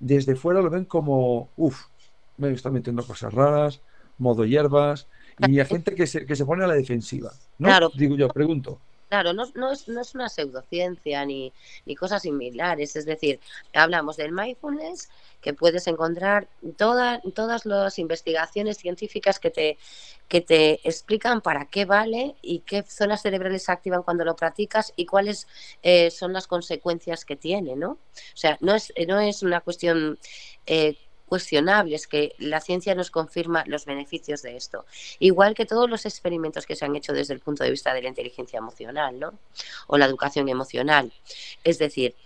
[0.00, 1.84] desde fuera lo ven como, uff,
[2.38, 3.80] me están metiendo cosas raras,
[4.18, 5.06] modo hierbas,
[5.38, 7.32] y hay gente que se, que se pone a la defensiva.
[7.58, 7.68] ¿no?
[7.68, 7.90] Claro.
[7.94, 8.80] Digo yo, pregunto.
[9.10, 11.52] Claro, no, no, es, no es una pseudociencia ni,
[11.84, 12.94] ni cosas similares.
[12.94, 13.40] Es decir,
[13.74, 15.08] hablamos del mindfulness,
[15.40, 19.78] que puedes encontrar toda, todas las investigaciones científicas que te,
[20.28, 24.92] que te explican para qué vale y qué zonas cerebrales se activan cuando lo practicas
[24.94, 25.48] y cuáles
[25.82, 27.90] eh, son las consecuencias que tiene, ¿no?
[27.92, 30.20] O sea, no es, no es una cuestión
[30.66, 30.96] eh,
[31.30, 34.84] cuestionable, es que la ciencia nos confirma los beneficios de esto.
[35.20, 38.02] Igual que todos los experimentos que se han hecho desde el punto de vista de
[38.02, 39.32] la inteligencia emocional, ¿no?
[39.86, 41.12] O la educación emocional.
[41.62, 42.16] Es decir,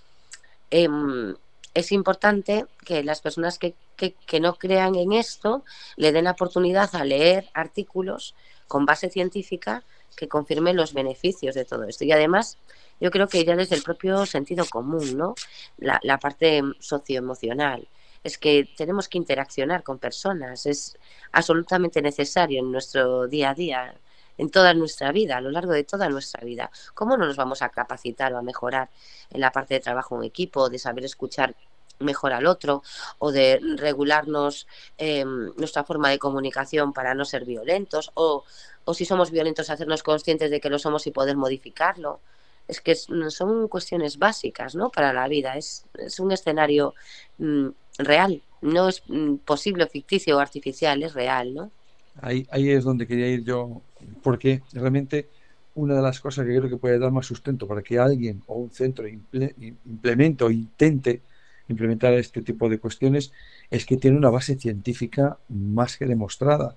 [0.70, 1.36] em,
[1.74, 3.74] es importante que las personas que,
[4.40, 5.64] no crean en esto
[5.96, 8.34] le den la oportunidad a leer artículos
[8.66, 9.84] con base científica
[10.16, 12.04] que confirmen los beneficios de todo esto.
[12.04, 12.56] Y además,
[13.00, 15.34] yo creo que ya desde el propio sentido común, ¿no?
[15.76, 17.86] La, la parte socioemocional.
[18.24, 20.98] Es que tenemos que interaccionar con personas, es
[21.32, 23.94] absolutamente necesario en nuestro día a día
[24.38, 26.70] en toda nuestra vida, a lo largo de toda nuestra vida.
[26.94, 28.88] ¿Cómo no nos vamos a capacitar o a mejorar
[29.30, 31.54] en la parte de trabajo en equipo, de saber escuchar
[32.00, 32.82] mejor al otro
[33.18, 34.66] o de regularnos
[34.98, 38.44] em, nuestra forma de comunicación para no ser violentos o,
[38.84, 42.20] o, si somos violentos hacernos conscientes de que lo somos y poder modificarlo.
[42.66, 44.90] Es que son cuestiones básicas ¿no?
[44.90, 46.94] para la vida, es, es un escenario
[47.38, 51.54] mm, real, no es mm, posible, ficticio o artificial, es real.
[51.54, 51.70] ¿no?
[52.20, 53.82] Ahí, ahí es donde quería ir yo,
[54.22, 55.28] porque realmente
[55.74, 58.54] una de las cosas que creo que puede dar más sustento para que alguien o
[58.54, 61.22] un centro implemente o intente
[61.68, 63.32] implementar este tipo de cuestiones
[63.70, 66.76] es que tiene una base científica más que demostrada.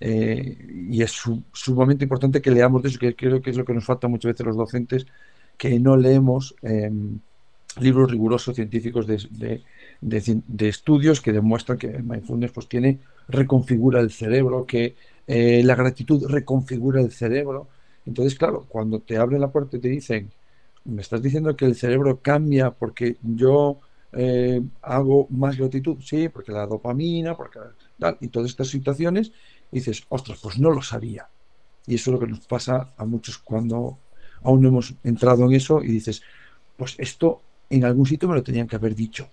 [0.00, 0.58] Eh,
[0.90, 1.12] y es
[1.52, 4.32] sumamente importante que leamos de eso, que creo que es lo que nos falta muchas
[4.32, 5.06] veces los docentes,
[5.56, 7.20] que no leemos em,
[7.80, 9.62] libros rigurosos científicos de,
[10.58, 16.26] estudios que demuestran que el mindfulness pues, tiene, reconfigura el cerebro, que eh, la gratitud
[16.28, 17.68] reconfigura el cerebro.
[18.06, 20.30] Entonces, claro, cuando te abren la puerta y te dicen,
[20.84, 23.80] me estás diciendo que el cerebro cambia porque yo
[24.12, 27.60] eh, hago más gratitud, sí, porque la dopamina, porque
[27.98, 29.32] tal, y todas estas situaciones,
[29.70, 31.28] dices, ostras, pues no lo sabía.
[31.86, 33.98] Y eso es lo que nos pasa a muchos cuando
[34.42, 36.22] aún no hemos entrado en eso y dices,
[36.76, 39.28] pues esto en algún sitio me lo tenían que haber dicho.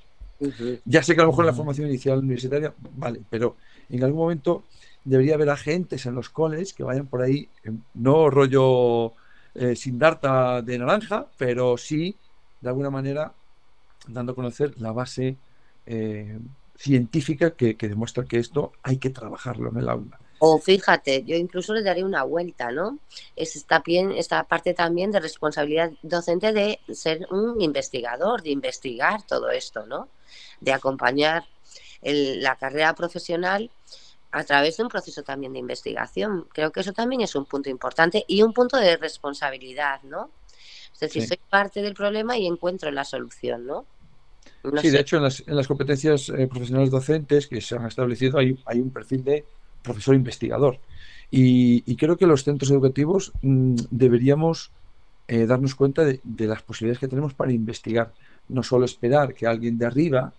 [0.86, 3.58] Ya sé que a lo mejor en la formación inicial universitaria, vale, pero
[3.90, 4.64] en algún momento
[5.04, 7.50] debería haber agentes en los coles que vayan por ahí,
[7.94, 9.14] no rollo
[9.56, 12.16] eh, sin darta de naranja, pero sí,
[12.62, 13.34] de alguna manera,
[14.08, 15.38] dando a conocer la base
[15.86, 16.40] eh,
[16.76, 20.20] científica que, demuestra que esto hay que trabajarlo en el aula.
[20.42, 22.98] O fíjate, yo incluso le daría una vuelta, ¿no?
[23.36, 29.24] Es esta, bien, esta parte también de responsabilidad docente de ser un investigador, de investigar
[29.24, 30.08] todo esto, ¿no?
[30.62, 31.44] De acompañar
[32.02, 33.70] la carrera profesional
[34.32, 36.48] a través de un proceso también de investigación.
[36.54, 40.32] Creo que eso también es un punto importante y un punto de responsabilidad, ¿no?
[40.94, 43.86] Es decir, soy parte del problema y encuentro la solución, ¿no?
[44.82, 45.24] sí, de hecho, en
[45.56, 49.46] las, competencias eh, profesionales docentes que se han establecido hay, hay un perfil de
[49.82, 50.80] profesor investigador.
[51.32, 54.72] Y, creo que los centros educativos mm, deberíamos
[55.28, 58.14] eh, darnos cuenta de, las posibilidades que tenemos para investigar.
[58.48, 60.34] No solo esperar que alguien de arriba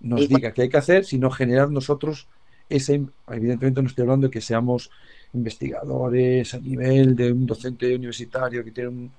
[0.00, 2.26] nos diga qué hay que hacer, sino generar nosotros
[2.70, 3.04] ese.
[3.28, 4.90] Evidentemente, no estoy hablando de que seamos
[5.34, 9.12] investigadores a nivel de un docente universitario que tiene un,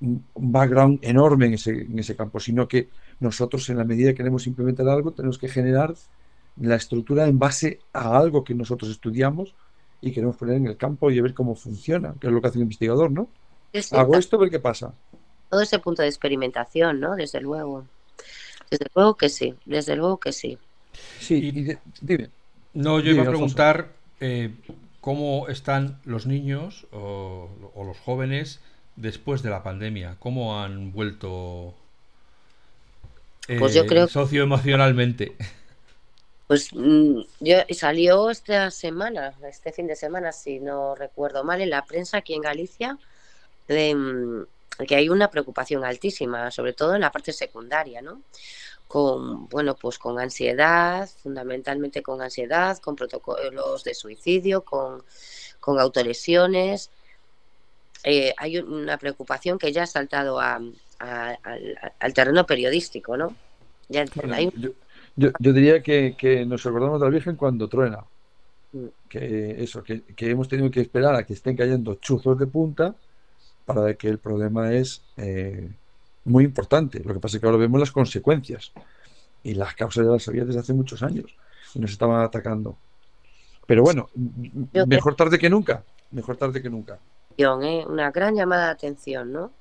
[0.00, 2.88] un background enorme en ese, en ese campo, sino que
[3.20, 5.94] nosotros en la medida que queremos implementar algo tenemos que generar
[6.60, 9.54] la estructura en base a algo que nosotros estudiamos
[10.00, 12.58] y queremos poner en el campo y ver cómo funciona, que es lo que hace
[12.58, 13.28] un investigador, ¿no?
[13.92, 14.94] Hago esto, ver qué pasa.
[15.50, 17.16] Todo ese punto de experimentación, ¿no?
[17.16, 17.84] Desde luego.
[18.70, 20.58] Desde luego que sí, desde luego que sí.
[21.20, 22.30] Sí, dime.
[22.74, 24.54] No, yo iba a preguntar eh,
[25.00, 28.60] cómo están los niños o, o los jóvenes
[28.98, 30.16] después de la pandemia?
[30.18, 31.74] ¿Cómo han vuelto
[33.58, 35.36] pues yo eh, creo socioemocionalmente?
[36.48, 41.70] Pues mm, yo salió esta semana, este fin de semana, si no recuerdo mal, en
[41.70, 42.98] la prensa aquí en Galicia,
[43.68, 44.46] de, mm,
[44.86, 48.22] que hay una preocupación altísima, sobre todo en la parte secundaria, ¿no?
[48.88, 55.04] Con, bueno, pues con ansiedad, fundamentalmente con ansiedad, con protocolos de suicidio, con,
[55.60, 56.90] con autolesiones,
[58.04, 60.74] eh, hay una preocupación que ya ha saltado al,
[62.14, 63.36] terreno periodístico, ¿no?
[63.88, 64.70] yo,
[65.38, 68.04] diría que, nos acordamos de la Virgen cuando truena.
[69.08, 72.94] Que eso, que, hemos tenido que esperar a que estén cayendo chuzos de punta
[73.64, 75.70] para que el problema es eh,
[76.24, 77.02] muy importante.
[77.04, 78.72] Lo que pasa es que ahora vemos las consecuencias
[79.42, 81.34] y las causas ya las sabía desde hace muchos años
[81.74, 82.76] y nos estaban atacando.
[83.66, 84.08] Pero bueno,
[84.86, 85.82] mejor tarde que nunca.
[86.10, 86.98] Mejor tarde que nunca.
[87.36, 87.84] ¿eh?
[87.86, 89.52] una gran llamada de atención, ¿no?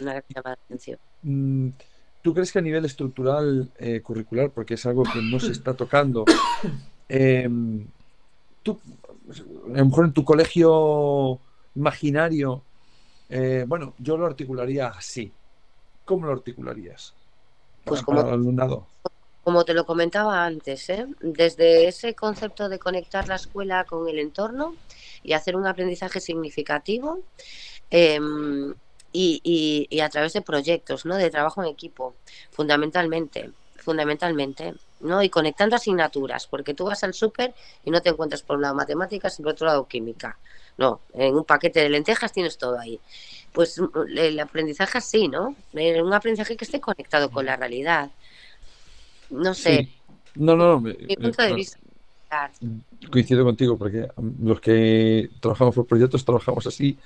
[0.00, 0.98] Una gran llamada de atención.
[1.22, 1.68] Mm,
[2.24, 5.74] ¿Tú crees que a nivel estructural eh, curricular, porque es algo que no se está
[5.74, 6.24] tocando,
[7.10, 7.86] em,
[8.62, 8.80] tú,
[9.74, 11.38] a lo mejor en tu colegio
[11.74, 12.62] imaginario,
[13.28, 15.30] eh, bueno, yo lo articularía así.
[16.06, 17.12] ¿Cómo lo articularías?
[17.84, 18.86] Pues como, alumnado?
[19.42, 24.76] como te lo comentaba antes, desde ese concepto de conectar la escuela con el entorno,
[25.22, 27.18] y hacer un aprendizaje significativo
[27.90, 28.74] em,
[29.16, 31.16] y, a través de proyectos, ¿no?
[31.16, 32.14] De trabajo en equipo,
[32.50, 35.22] fundamentalmente, fundamentalmente, ¿no?
[35.22, 38.74] Y conectando asignaturas, porque tú vas al súper y no te encuentras por un lado
[38.74, 40.36] matemáticas y por otro lado química.
[40.76, 42.98] No, en un paquete de lentejas tienes todo ahí.
[43.52, 43.86] Pues mm,
[44.16, 45.54] el aprendizaje así, ¿no?
[45.74, 48.10] Eh, un aprendizaje que esté conectado con la realidad.
[49.30, 49.88] No sé.
[50.34, 50.80] No, no, no.
[50.80, 51.78] Mi punto de vista
[53.12, 54.08] Coincido contigo, porque
[54.42, 56.98] los que trabajamos por proyectos trabajamos así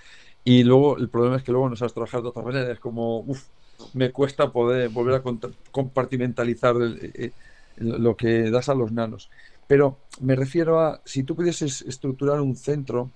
[0.48, 2.72] y luego el problema es que luego no sabes trabajar de otra manera.
[2.72, 3.48] Es como, uff,
[3.92, 5.22] me cuesta poder volver a
[5.70, 7.32] compartimentalizar eh,
[7.76, 9.28] lo que das a los nanos.
[9.66, 13.10] Pero me refiero a, si tú pudieses estructurar un centro,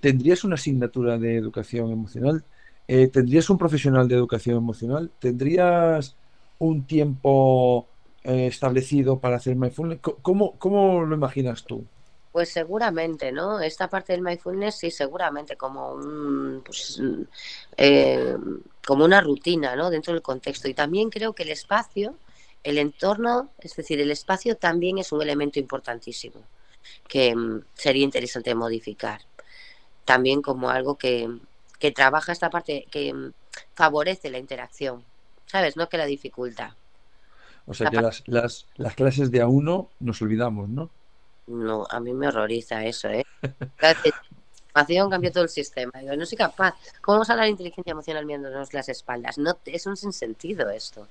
[0.00, 2.44] ¿tendrías una asignatura de educación emocional?
[2.88, 5.10] Eh, ¿Tendrías un profesional de educación emocional?
[5.18, 6.16] ¿Tendrías
[6.58, 7.88] un tiempo
[8.24, 10.00] eh, establecido para hacer mindfulness?
[10.22, 11.84] ¿Cómo, ¿Cómo lo imaginas tú?
[12.32, 13.60] Pues seguramente, ¿no?
[13.60, 17.00] Esta parte del mindfulness sí, seguramente como un, pues,
[17.76, 18.36] eh,
[18.86, 19.90] como una rutina, ¿no?
[19.90, 20.68] Dentro del contexto.
[20.68, 22.14] Y también creo que el espacio,
[22.62, 26.44] el entorno, es decir, el espacio también es un elemento importantísimo
[27.08, 29.22] que mm, sería interesante modificar.
[30.04, 31.28] También como algo que,
[31.78, 33.32] que trabaja esta parte, que mm,
[33.74, 35.04] favorece la interacción,
[35.46, 35.76] ¿sabes?
[35.76, 36.76] No que la dificulta.
[37.66, 40.90] O sea que las, las, las clases de a uno nos olvidamos, ¿no?
[41.50, 43.24] No, a mí me horroriza eso, ¿eh?
[44.70, 45.92] Información cambió todo el sistema.
[46.16, 46.74] no soy capaz.
[47.00, 49.36] ¿Cómo vamos a hablar de inteligencia emocional viéndonos las espaldas?
[49.36, 51.08] No, es un sinsentido esto.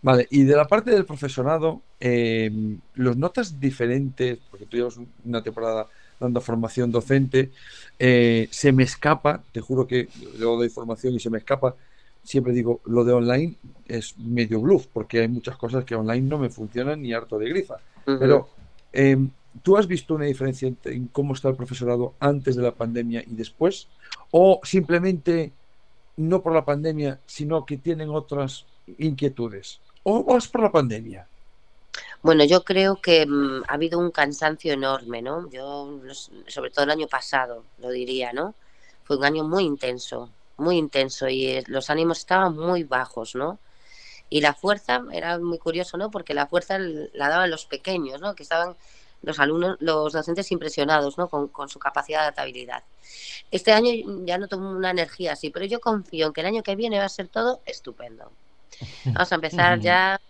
[0.00, 2.50] Vale, y de la parte del profesorado, eh,
[2.94, 4.38] ¿los notas diferentes?
[4.48, 5.88] Porque tú llevas una temporada
[6.20, 7.50] dando formación docente,
[7.98, 11.74] eh, se me escapa, te juro que luego doy formación y se me escapa,
[12.22, 13.56] siempre digo, lo de online
[13.86, 17.48] es medio bluff, porque hay muchas cosas que online no me funcionan ni harto de
[17.48, 17.76] grifa.
[18.04, 18.48] Pero
[18.92, 19.30] em,
[19.62, 23.34] ¿Tú has visto una diferencia en cómo está el profesorado antes de la pandemia y
[23.34, 23.88] después?
[24.30, 25.52] ¿O simplemente
[26.16, 28.64] no por la pandemia, sino que tienen otras
[28.98, 29.80] inquietudes?
[30.02, 31.26] ¿O es por la pandemia?
[32.22, 35.48] Bueno, yo creo que mm, ha habido un cansancio enorme, ¿no?
[35.50, 36.00] Yo,
[36.46, 38.54] sobre todo el año pasado, lo diría, ¿no?
[39.04, 43.58] Fue un año muy intenso, muy intenso y eh, los ánimos estaban muy bajos, ¿no?
[44.30, 46.10] Y la fuerza, era muy curioso, ¿no?
[46.10, 48.34] Porque la fuerza la daban los pequeños, ¿no?
[48.34, 48.76] Que estaban
[49.22, 51.28] los alumnos, los docentes impresionados ¿no?
[51.28, 52.84] con, su capacidad de adaptabilidad.
[53.50, 53.90] Este año
[54.24, 56.98] ya no tengo una energía así, pero yo confío en que el año que viene
[56.98, 58.30] va a ser todo estupendo.
[59.06, 60.20] Vamos a empezar ya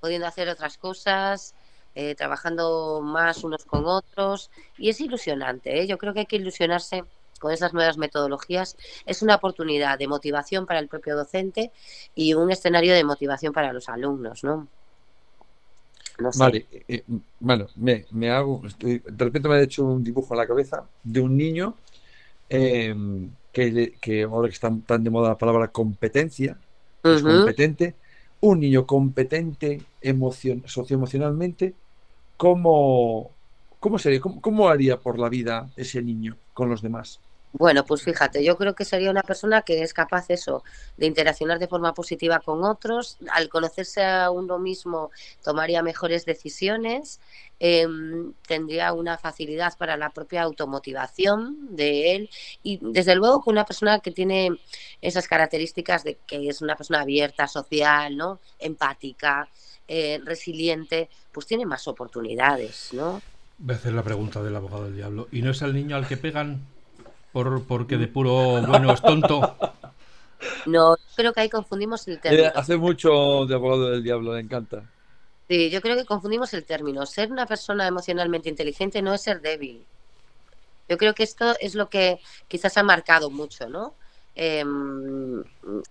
[0.00, 1.54] pudiendo hacer otras cosas,
[1.94, 5.80] eh, trabajando más unos con otros, y es ilusionante.
[5.80, 5.86] ¿eh?
[5.86, 7.04] Yo creo que hay que ilusionarse
[7.38, 8.76] con esas nuevas metodologías.
[9.04, 11.70] Es una oportunidad de motivación para el propio docente
[12.14, 14.68] y un escenario de motivación para los alumnos, ¿no?
[16.38, 17.04] Vale, eh, eh,
[17.40, 21.36] bueno, me, hago, de repente me ha hecho un dibujo en la cabeza de un
[21.36, 21.76] niño
[22.48, 26.56] em, que, ahora que está tan de moda la palabra competencia,
[27.02, 27.94] es competente,
[28.40, 31.74] un niño competente emocion, socioemocionalmente,
[32.36, 33.30] ¿cómo,
[33.78, 34.20] cómo sería?
[34.20, 37.20] cómo haría por la vida ese niño con los demás?
[37.52, 40.64] Bueno, pues fíjate, yo creo que sería una persona que es capaz eso,
[40.96, 45.10] de interaccionar de forma positiva con otros, al conocerse a uno mismo
[45.44, 47.20] tomaría mejores decisiones,
[47.60, 52.30] em, tendría una facilidad para la propia automotivación de él
[52.62, 54.58] y desde luego que una persona que tiene
[55.02, 58.40] esas características de que es una persona abierta, social, ¿no?
[58.58, 59.48] empática,
[59.88, 63.20] eh, resiliente, pues tiene más oportunidades, ¿no?
[63.58, 65.28] Voy a hacer la pregunta del abogado del diablo.
[65.30, 66.71] ¿Y no es el niño al que pegan
[67.32, 69.56] por, porque de puro bueno es tonto.
[70.66, 72.44] No, creo que ahí confundimos el término.
[72.44, 74.82] Eh, hace mucho de abogado del diablo, le encanta.
[75.48, 77.06] Sí, yo creo que confundimos el término.
[77.06, 79.84] Ser una persona emocionalmente inteligente no es ser débil.
[80.88, 83.94] Yo creo que esto es lo que quizás ha marcado mucho, ¿no?
[84.34, 85.44] Em,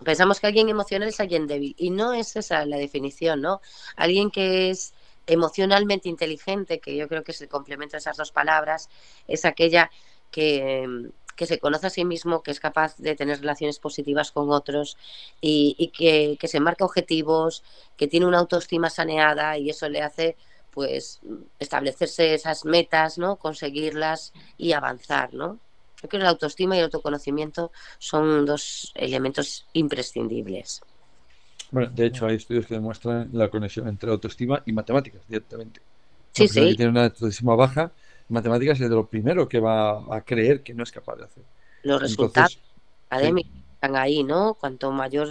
[0.04, 3.62] pensamos que alguien emocional es alguien débil y no es esa la definición, ¿no?
[3.96, 4.94] Alguien que es
[5.28, 8.90] emocionalmente inteligente, que yo creo que es el complemento de esas dos palabras,
[9.28, 9.92] es aquella
[10.32, 14.52] que, que se conoce a sí mismo, que es capaz de tener relaciones positivas con
[14.52, 14.98] otros
[15.40, 17.64] y, que, se marca objetivos,
[17.98, 20.36] que tiene una autoestima saneada y eso le hace
[20.72, 21.20] pues
[21.60, 23.36] establecerse esas metas, ¿no?
[23.36, 25.60] conseguirlas y avanzar, ¿no?
[25.98, 30.82] Creo que la autoestima y el autoconocimiento son dos elementos imprescindibles.
[31.72, 35.82] Bueno, de hecho hay estudios que demuestran la conexión entre autoestima y matemáticas directamente.
[36.32, 36.70] Sí, sí.
[36.70, 37.92] Que tiene una autoestima baja
[38.32, 41.44] matemáticas es de lo primero que va a creer que no es capaz de hacer.
[41.84, 42.60] Los resultados
[43.10, 44.54] académicos están ahí, ¿no?
[44.54, 45.28] Cuanto mayor,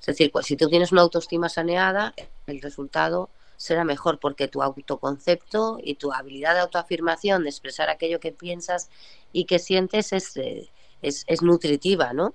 [0.00, 2.14] es decir, si tú tienes una autoestima saneada,
[2.46, 8.20] el resultado será mejor porque tu autoconcepto y tu habilidad de autoafirmación, de expresar aquello
[8.20, 8.90] que piensas
[9.32, 10.68] y que sientes es, eh,
[11.00, 12.34] es, nutritiva, ¿no?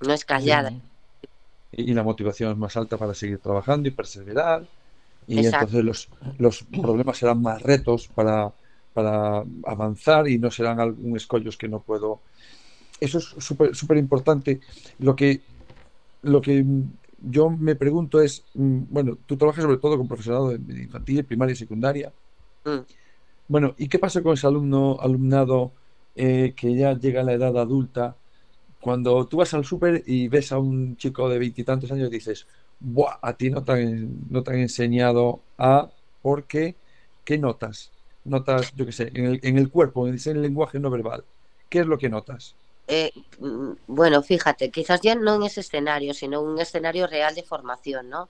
[0.00, 0.72] No es callada.
[1.72, 4.66] Y la motivación es más alta para seguir trabajando y perseverar.
[5.26, 8.52] Y entonces los, los problemas serán más retos para,
[8.92, 12.20] para avanzar y no serán algún escollos que no puedo.
[13.00, 14.60] Eso es súper súper importante.
[14.98, 15.40] Lo que,
[16.22, 16.64] lo que
[17.22, 21.52] yo me pregunto es, mm, bueno, tú trabajas sobre todo con profesorado de infantil, primaria
[21.52, 22.12] y secundaria.
[22.64, 22.80] Mm.
[23.48, 25.72] Bueno, ¿y qué pasa con ese alumno, alumnado
[26.14, 28.16] eh, que ya llega a la edad adulta?
[28.80, 32.46] Cuando tú vas al súper y ves a un chico de veintitantos años, dices,
[32.80, 35.88] Buah, a ti no te, han, no te han enseñado a,
[36.20, 36.74] porque,
[37.24, 37.92] ¿qué notas?
[38.24, 41.24] Notas, yo qué sé, en el, en el cuerpo, en el lenguaje no verbal.
[41.68, 42.54] ¿Qué es lo que notas?
[42.86, 47.42] Eh, mm, bueno, fíjate, quizás ya no en ese escenario, sino un escenario real de
[47.42, 48.28] formación, ¿no?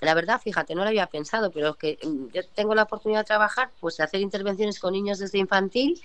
[0.00, 3.26] La verdad, fíjate, no lo había pensado, pero que mm, yo tengo la oportunidad de
[3.26, 6.00] trabajar, pues de hacer intervenciones con niños desde infantil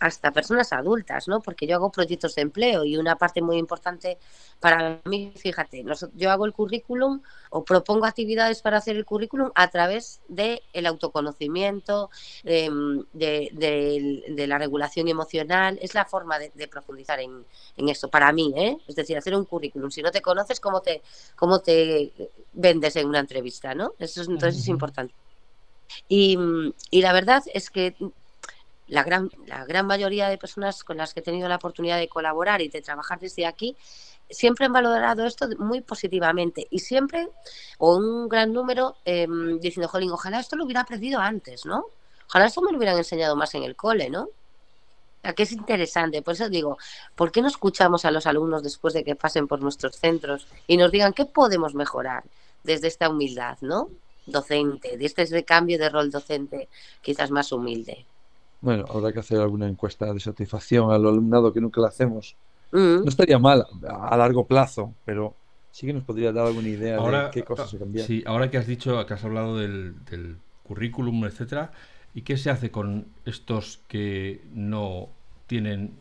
[0.00, 1.40] hasta personas adultas, ¿no?
[1.40, 4.18] Porque yo hago proyectos de empleo y una parte muy importante
[4.60, 5.84] para mí, fíjate,
[6.14, 10.86] yo hago el currículum o propongo actividades para hacer el currículum a través del el
[10.86, 12.10] autoconocimiento,
[12.44, 17.44] em, de, la regulación emocional, es la forma de, profundizar en,
[17.76, 18.76] en, esto, para mí, ¿eh?
[18.88, 19.90] Es decir, hacer un currículum.
[19.90, 21.02] Si no te conoces, ¿cómo te,
[21.34, 22.12] cómo te
[22.52, 23.92] vendes en una entrevista, ¿no?
[23.98, 25.14] Eso es, entonces es importante.
[26.08, 26.38] Y,
[26.90, 27.94] y la verdad es que
[28.88, 32.08] la gran, la gran mayoría de personas con las que he tenido la oportunidad de
[32.08, 33.76] colaborar y de trabajar desde aquí,
[34.30, 37.28] siempre han valorado esto muy positivamente y siempre,
[37.78, 41.86] o un gran número, em, diciendo, jolín, ojalá esto lo hubiera aprendido antes, ¿no?
[42.28, 44.28] Ojalá esto me lo hubieran enseñado más en el cole, ¿no?
[45.34, 46.78] Que es interesante, por eso digo,
[47.16, 50.76] ¿por qué no escuchamos a los alumnos después de que pasen por nuestros centros y
[50.76, 52.22] nos digan qué podemos mejorar
[52.62, 53.88] desde esta humildad, ¿no?
[54.26, 56.68] Docente, desde este cambio de rol docente
[57.02, 58.04] quizás más humilde.
[58.60, 62.36] Bueno, habrá que hacer alguna encuesta de satisfacción al alumnado que nunca la hacemos.
[62.72, 63.04] Mm.
[63.04, 65.36] No estaría mal a largo plazo, pero
[65.70, 68.06] sí que nos podría dar alguna idea de qué cosas se cambian.
[68.06, 71.70] Sí, ahora que has dicho, que has hablado del, currículum, etcétera,
[72.14, 75.10] ¿y qué se hace con estos que no
[75.46, 75.94] tienen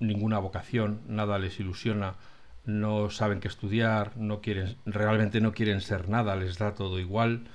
[0.00, 2.14] ninguna vocación, nada les ilusiona,
[2.64, 7.48] no saben qué estudiar, no quieren, realmente no quieren ser nada, les da todo igual?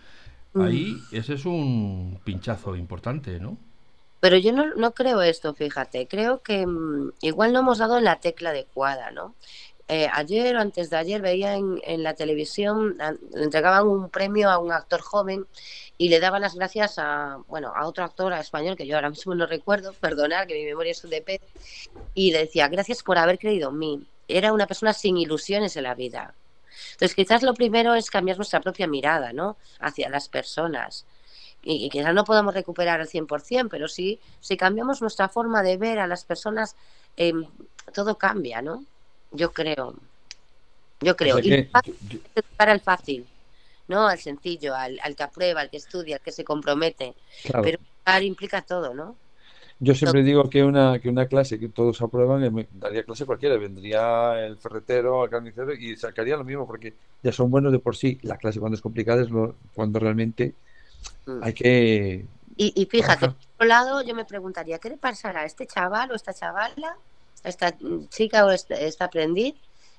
[0.56, 1.16] Ahí mm.
[1.16, 3.58] ese es un pinchazo importante, ¿no?
[4.24, 8.06] Pero yo no, no creo esto, fíjate, creo que mm, igual no hemos dado en
[8.06, 9.36] la tecla adecuada, ¿no?
[9.90, 12.98] Eh, ayer o antes de ayer veía en, la televisión,
[13.34, 15.46] le entregaban un premio a un actor joven
[15.98, 19.36] y le daban las gracias a, bueno, a otro actor español que yo ahora mismo
[19.36, 21.42] no recuerdo, perdonar que mi memoria es un de pez,
[22.14, 24.08] y le decía, gracias por haber creído en mí.
[24.30, 26.34] Era una persona sin ilusiones en la vida.
[26.94, 29.58] Entonces quizás lo primero es cambiar nuestra propia mirada, ¿no?
[29.82, 31.06] Hacia las personas
[31.64, 36.00] y, quizás no podamos recuperar al 100%, pero sí, si cambiamos nuestra forma de ver
[36.00, 36.76] a las personas,
[37.16, 37.46] em,
[37.94, 38.84] todo cambia, ¿no?
[39.32, 39.96] Yo creo.
[41.00, 41.40] Yo creo.
[41.40, 41.68] y
[42.58, 43.26] para el fácil,
[43.88, 44.08] ¿no?
[44.08, 47.14] Al sencillo, al, que aprueba, al que estudia, al que se compromete.
[47.62, 47.80] Pero
[48.22, 49.16] implica todo, ¿no?
[49.80, 54.46] Yo siempre digo que una, que una clase que todos aprueban, daría clase cualquiera, vendría
[54.46, 58.18] el ferretero, el carnicero y sacaría lo mismo, porque ya son buenos de por sí.
[58.22, 60.54] La clase cuando es complicada es lo, cuando realmente
[61.26, 61.44] Mm.
[61.44, 62.26] Hay que...
[62.56, 66.16] Y, fíjate, por otro lado, yo me preguntaría, ¿qué le pasará a este chaval o
[66.16, 66.98] esta chavala,
[67.44, 67.76] a esta
[68.10, 69.56] chica o esta, aprendiz,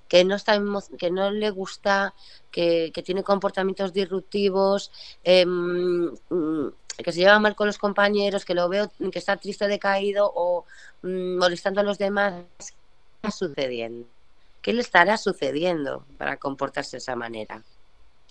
[0.09, 0.61] que no está
[0.97, 2.15] que no le gusta,
[2.53, 4.93] que, tiene comportamientos disruptivos,
[5.25, 9.67] em, mm, que se lleva mal con los compañeros, que lo veo que está triste,
[9.67, 10.65] decaído o
[11.03, 12.45] mm, molestando a los demás.
[12.59, 14.07] ¿Qué está sucediendo?
[14.63, 17.63] ¿Qué le estará sucediendo para comportarse de esa manera?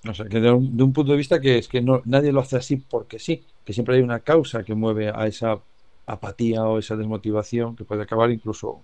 [0.07, 2.57] O sea, que de un, punto de vista que es que no, nadie lo hace
[2.57, 5.59] así porque sí, que siempre hay una causa que mueve a esa
[6.05, 8.81] apatía o esa desmotivación que puede acabar incluso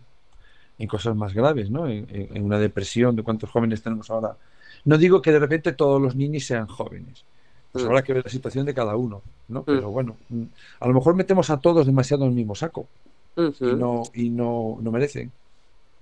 [0.77, 1.87] en cosas más graves, ¿no?
[1.89, 4.37] En, una depresión de cuántos jóvenes tenemos ahora.
[4.85, 7.25] No digo que de repente todos los niños sean jóvenes.
[7.73, 7.87] Pues mm.
[7.87, 9.61] habrá que ver la situación de cada uno, ¿no?
[9.61, 9.65] Mm.
[9.65, 10.43] Pero bueno, mm,
[10.79, 12.87] a lo mejor metemos a todos demasiado en el mismo saco
[13.35, 15.31] y no y no, no merecen.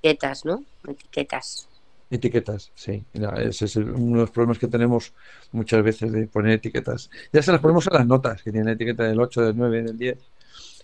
[0.02, 0.64] Etiquetas, ¿no?
[0.88, 1.68] Etiquetas.
[2.10, 3.04] Etiquetas, sí.
[3.38, 5.14] ese es uno de los problemas que tenemos
[5.52, 7.10] muchas veces de poner etiquetas.
[7.34, 9.98] Ya se las ponemos a las notas, que tienen etiqueta del 8, del 9, del
[9.98, 10.18] 10.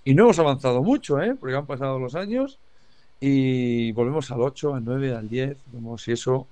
[0.04, 1.34] Y no hemos avanzado mucho, ¿eh?
[1.40, 2.60] porque han pasado los años
[3.22, 6.46] y volvemos al 8, al 9, al 10, como si eso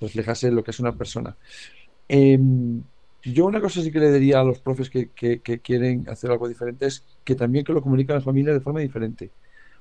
[0.00, 1.36] reflejase lo que es una persona.
[2.08, 2.82] Em,
[3.22, 5.08] yo una cosa sí que le diría a los profes que,
[5.62, 8.80] quieren hacer algo diferente es que también que lo comuniquen a las familias de forma
[8.80, 9.30] diferente.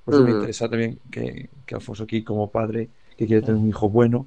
[0.03, 0.35] Por eso me mm.
[0.35, 4.25] interesa también que, que Alfonso aquí como padre que quiere tener un hijo bueno,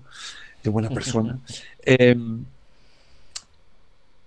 [0.63, 1.39] de buena persona.
[1.83, 2.45] Em,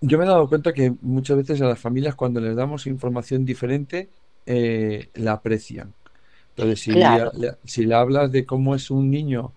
[0.01, 3.45] yo me he dado cuenta que muchas veces a las familias cuando les damos información
[3.45, 4.09] diferente,
[4.45, 5.93] eh, la aprecian.
[6.55, 9.53] Entonces, si, le, si le hablas de cómo es un niño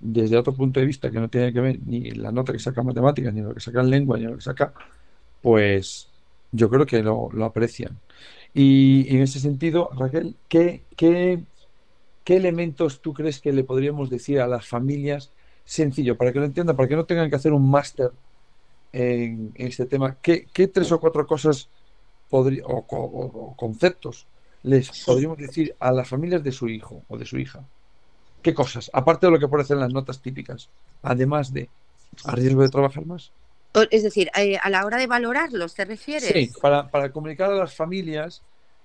[0.00, 2.82] desde otro punto de vista que no tiene que ver ni la nota que saca
[2.82, 4.72] matemáticas, ni lo que saca en lengua, ni lo que saca,
[5.42, 6.08] pues
[6.52, 7.98] yo creo que lo, aprecian.
[8.54, 11.40] Y, en ese sentido, Raquel, ¿qué, qué
[12.28, 15.32] ¿qué elementos tú crees que le podríamos decir a las familias
[15.64, 18.10] sencillo, para que lo entiendan, para que no tengan que hacer un máster
[18.92, 20.18] en, este tema?
[20.20, 21.70] ¿Qué, tres o cuatro cosas
[22.28, 24.26] podría, o, conceptos
[24.62, 27.64] les podríamos decir a las familias de su hijo o de su hija?
[28.42, 28.90] ¿Qué cosas?
[28.92, 30.68] Aparte de lo que aparecen en las notas típicas,
[31.00, 31.70] además de
[32.24, 33.32] a riesgo de trabajar más.
[33.90, 36.28] Es decir, eh, a la hora de valorarlos, ¿te refieres?
[36.28, 38.42] Sí, para, para comunicar a las familias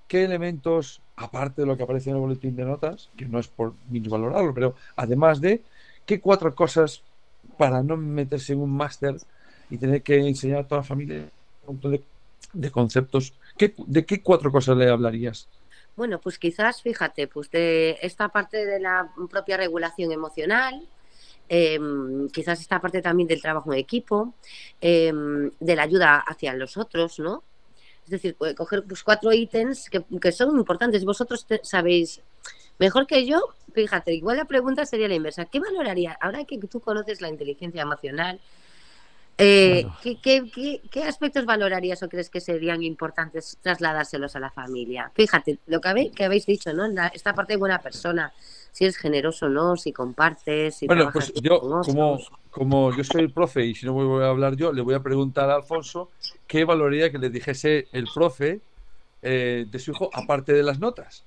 [0.08, 3.48] qué elementos, aparte de lo que aparece en el boletín de notas, que no es
[3.48, 5.62] por valorarlo, pero además de
[6.06, 7.02] qué cuatro cosas
[7.58, 9.18] para no meterse en un máster
[9.70, 11.30] y tener que enseñar a toda la familia
[11.66, 12.00] un montón
[12.54, 15.48] de, conceptos, ¿de qué cuatro cosas le hablarías?
[15.96, 20.88] Bueno, pues quizás, fíjate, pues de esta parte de la propia regulación emocional,
[21.50, 24.34] em, quizás esta parte también del trabajo en equipo,
[24.82, 27.44] em, de la ayuda hacia los otros, ¿no?
[28.06, 31.06] Es decir, coger pues, cuatro ítems que, son importantes.
[31.06, 32.22] Vosotros sabéis
[32.80, 33.42] mejor que yo,
[33.74, 35.46] fíjate, igual la pregunta sería la inversa.
[35.46, 38.40] ¿Qué valoraría, ahora que tú conoces la inteligencia emocional,
[39.38, 39.88] eh,
[40.22, 45.12] ¿qué, aspectos valorarías o crees que serían importantes trasladárselos a la familia?
[45.16, 46.86] Fíjate, lo que habéis, que habéis dicho, ¿no?
[47.14, 48.32] esta parte de buena persona,
[48.72, 52.20] si eres generoso o no, si compartes, si Bueno, pues yo, como,
[52.52, 55.02] como yo soy el profe y si no voy a hablar yo, le voy a
[55.02, 56.10] preguntar a Alfonso
[56.46, 58.62] qué valoraría que le dijese el profe
[59.24, 61.24] eh, de su hijo, aparte de las notas.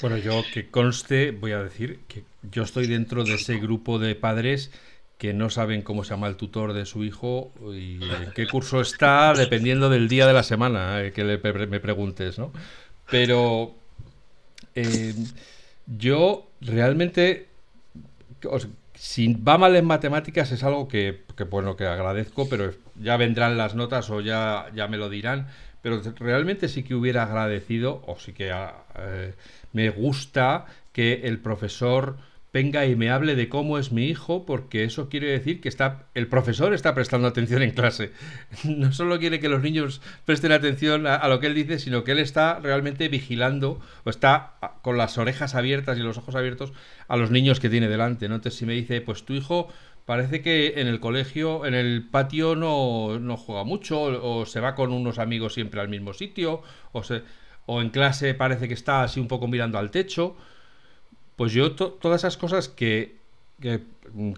[0.00, 4.14] Bueno, yo que conste, voy a decir que yo estoy dentro de ese grupo de
[4.14, 4.70] padres
[5.18, 8.80] que no saben cómo se llama el tutor de su hijo y en qué curso
[8.80, 12.52] está, dependiendo del día de la semana eh, que le, me preguntes, ¿no?
[13.10, 13.74] Pero
[14.74, 15.14] eh,
[15.86, 17.48] yo realmente,
[18.94, 23.74] si va mal en matemáticas es algo que, bueno, que agradezco, pero ya vendrán las
[23.74, 25.48] notas o ya, ya me lo dirán.
[25.82, 29.34] Pero realmente sí que hubiera agradecido, o sí que eh,
[29.72, 32.16] me gusta que el profesor
[32.56, 36.06] venga y me hable de cómo es mi hijo, porque eso quiere decir que está,
[36.14, 38.12] el profesor está prestando atención en clase.
[38.64, 42.12] No solo quiere que los niños presten atención a, lo que él dice, sino que
[42.12, 46.72] él está realmente vigilando o está con las orejas abiertas y los ojos abiertos
[47.08, 48.26] a los niños que tiene delante.
[48.26, 48.36] ¿no?
[48.36, 49.68] Entonces, si me dice, pues tu hijo
[50.06, 54.74] parece que en el colegio, en el patio no, no juega mucho, o, se va
[54.74, 57.22] con unos amigos siempre al mismo sitio, o, se,
[57.66, 60.36] o en clase parece que está así un poco mirando al techo
[61.36, 63.16] pues yo todas esas cosas que,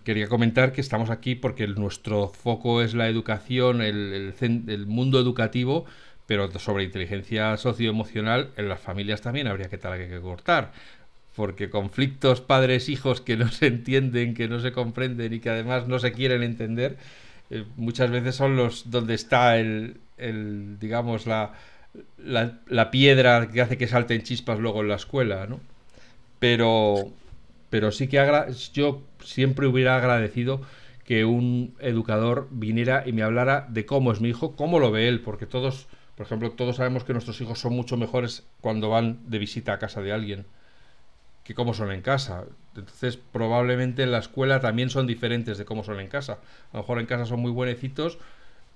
[0.05, 5.87] quería comentar que estamos aquí porque nuestro foco es la educación, el, mundo educativo,
[6.27, 10.73] pero sobre inteligencia socioemocional en las familias también habría que, tal, que cortar.
[11.37, 16.01] Porque conflictos padres-hijos que no se entienden, que no se comprenden y que además no
[16.01, 16.97] se quieren entender,
[17.51, 20.01] eh, muchas veces son los donde está el,
[20.81, 21.55] digamos, la,
[22.19, 25.61] la, la, piedra que hace que salten chispas luego en la escuela, ¿no?
[26.39, 27.09] Pero,
[27.71, 28.19] pero sí que
[28.73, 30.61] yo siempre hubiera agradecido
[31.05, 35.09] que un educador viniera y me hablara de cómo es mi hijo, cómo lo ve
[35.09, 35.87] él, porque todos,
[36.17, 39.79] por ejemplo, todos sabemos que nuestros hijos son mucho mejores cuando van de visita a
[39.79, 40.45] casa de alguien
[41.45, 42.45] que cómo son en casa.
[42.77, 46.41] Entonces, probablemente en la escuela también son diferentes de cómo son en casa.
[46.73, 48.19] A lo mejor en casa son muy buenecitos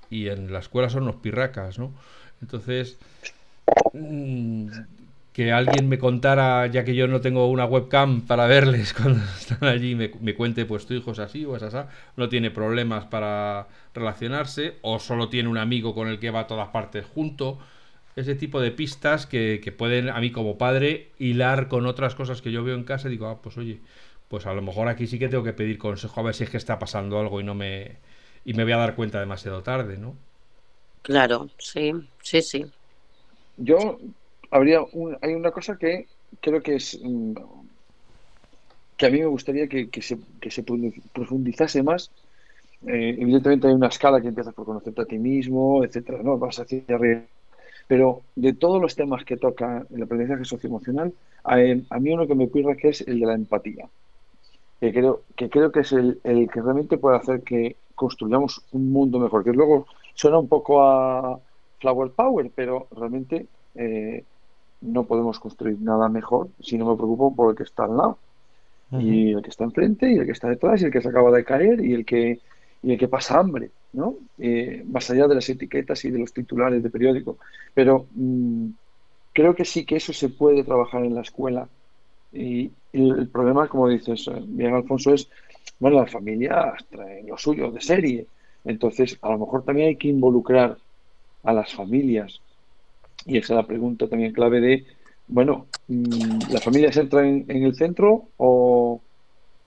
[0.08, 1.92] y en la escuela son unos pirracas, ¿no?
[2.40, 2.96] Entonces,
[3.92, 4.68] mm,
[5.33, 9.64] que alguien me contara, ya que yo no tengo una webcam para verles cuando están
[9.68, 11.78] allí, me, me cuente, pues tu hijo es así o es así,
[12.16, 16.47] no tiene problemas para relacionarse, o solo tiene un amigo con el que va a
[16.47, 17.59] todas partes junto.
[18.14, 22.43] Ese tipo de pistas que, que pueden, a mí como padre, hilar con otras cosas
[22.43, 23.80] que yo veo en casa y digo, ah, pues oye,
[24.28, 26.51] pues a lo mejor aquí sí que tengo que pedir consejo a ver si es
[26.51, 27.97] que está pasando algo y no me
[28.45, 30.16] y me voy a dar cuenta demasiado tarde, ¿no?
[31.03, 32.64] Claro, sí, sí, sí.
[33.57, 33.99] Yo
[34.53, 34.80] habría
[35.20, 36.07] hay una cosa que
[36.40, 37.34] creo que es mm,
[38.96, 40.62] que a mí me gustaría que, se, que se
[41.12, 42.12] profundizase más.
[42.86, 46.38] Eh, evidentemente hay una escala que empieza por conocerte a ti mismo, etcétera, ¿no?
[46.38, 47.22] Vas hacia arriba.
[47.88, 52.44] Pero de todos los temas que toca el aprendizaje socioemocional, a, mí uno que me
[52.44, 53.88] ocurre que es el de la empatía.
[54.78, 58.92] Que creo que, creo que es el, el que realmente puede hacer que construyamos un
[58.92, 59.42] mundo mejor.
[59.42, 61.40] Que luego suena un poco a
[61.80, 64.24] Flower Power, pero realmente eh,
[64.83, 68.18] no podemos construir nada mejor si no me preocupo por el que está al lado.
[68.93, 71.30] Y el que está enfrente, y el que está detrás, y el que se acaba
[71.30, 72.41] de caer, y el que,
[72.83, 74.16] y el que pasa hambre, ¿no?
[74.37, 77.39] Eh, más allá de las etiquetas y de los titulares de periódico.
[77.72, 78.66] Pero mm,
[79.33, 81.68] creo que sí que eso se puede trabajar en la escuela.
[82.35, 85.26] Y, el, problema, como dices eh, bien Alfonso, es,
[85.80, 88.26] bueno, las familias traen lo suyo de serie.
[88.62, 90.76] Entonces, a lo mejor también hay que involucrar
[91.45, 92.41] a las familias
[93.26, 94.86] y esa es la pregunta también clave de,
[95.28, 99.00] bueno, mm, ¿las familias entran en, en el centro o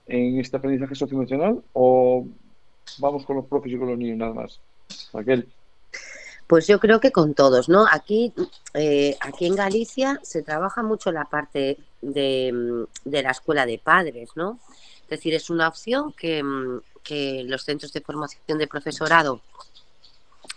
[0.06, 2.26] en este aprendizaje socioemocional o
[2.98, 4.60] vamos con los profes y con los niños nada más?
[5.12, 5.48] Raquel.
[6.46, 7.86] Pues yo creo que con todos, ¿no?
[7.90, 8.32] Aquí,
[8.74, 14.30] eh, aquí en Galicia se trabaja mucho la parte de, de, la escuela de padres,
[14.36, 14.60] ¿no?
[15.02, 16.44] Es decir, es una opción que,
[17.02, 19.40] que los centros de formación de profesorado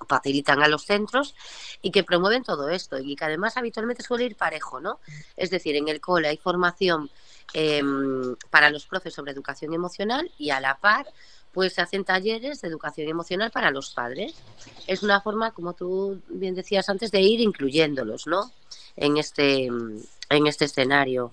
[0.08, 1.36] facilitan a los centros
[1.82, 5.00] y que promueven todo esto y que además habitualmente suele ir parejo, ¿no?
[5.36, 7.10] Es decir, en el cole hay formación
[7.54, 11.08] em, para los profes sobre educación emocional y a la par
[11.54, 14.36] pues se hacen talleres de educación emocional para los padres.
[14.86, 18.52] Es una forma, como tú bien decías antes, de ir incluyéndolos, ¿no?
[18.96, 21.32] En este, en este escenario.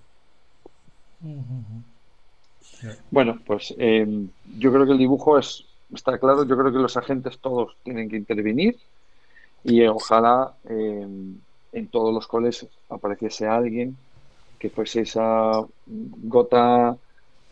[3.10, 6.44] Bueno, pues em, yo creo que el dibujo es está claro.
[6.44, 8.76] Yo creo que los agentes todos tienen que intervenir
[9.64, 11.36] y ojalá em,
[11.72, 13.96] en todos los coles apareciese alguien
[14.58, 16.96] que fuese esa gota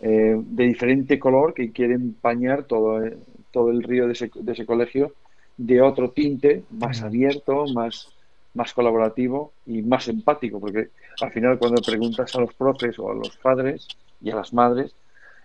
[0.01, 3.17] eh, de diferente color que quiere empañar todo, eh,
[3.51, 5.13] todo el río de ese, de ese, colegio
[5.57, 8.09] de otro tinte más abierto, más,
[8.55, 10.89] más colaborativo y más empático, porque
[11.21, 13.87] al final cuando preguntas a los profes o a los padres
[14.21, 14.95] y a las madres,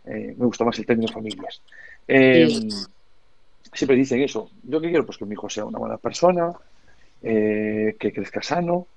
[0.05, 1.61] eh, me gusta más el término familias.
[2.09, 2.69] Em,
[3.73, 4.49] siempre dicen eso.
[4.63, 6.51] Yo que quiero, pues que mi hijo sea una buena persona,
[7.21, 8.87] que crezca sano,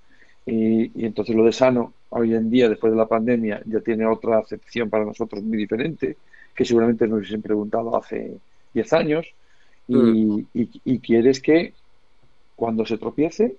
[0.46, 4.38] y, entonces lo de sano, hoy en día, después de la pandemia, ya tiene otra
[4.38, 6.16] acepción para nosotros muy diferente,
[6.54, 8.36] que seguramente nos hubiesen preguntado hace
[8.74, 9.26] 10 años.
[9.88, 10.40] Mm.
[10.54, 11.74] Y, quieres que
[12.56, 13.56] cuando se tropiece,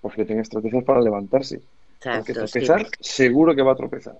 [0.00, 1.60] pues que tenga estrategias para levantarse.
[2.02, 4.18] Porque tropezar, seguro que va a tropezar.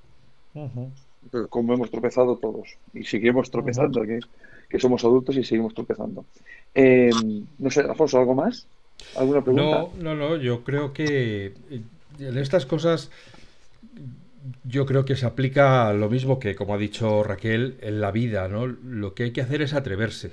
[1.48, 2.68] Como hemos tropezado todos.
[2.92, 4.20] Y seguimos tropezando, que,
[4.78, 6.24] somos adultos y seguimos tropezando.
[6.74, 7.10] Eh,
[7.58, 8.66] no sé, Alfonso, ¿algo más?
[9.16, 9.86] ¿Alguna pregunta?
[9.98, 11.52] No, no, no, yo creo que
[12.18, 13.10] en estas cosas
[14.64, 18.48] yo creo que se aplica lo mismo que, como ha dicho Raquel, en la vida,
[18.48, 18.66] ¿no?
[18.66, 20.32] Lo que hay que hacer es atreverse.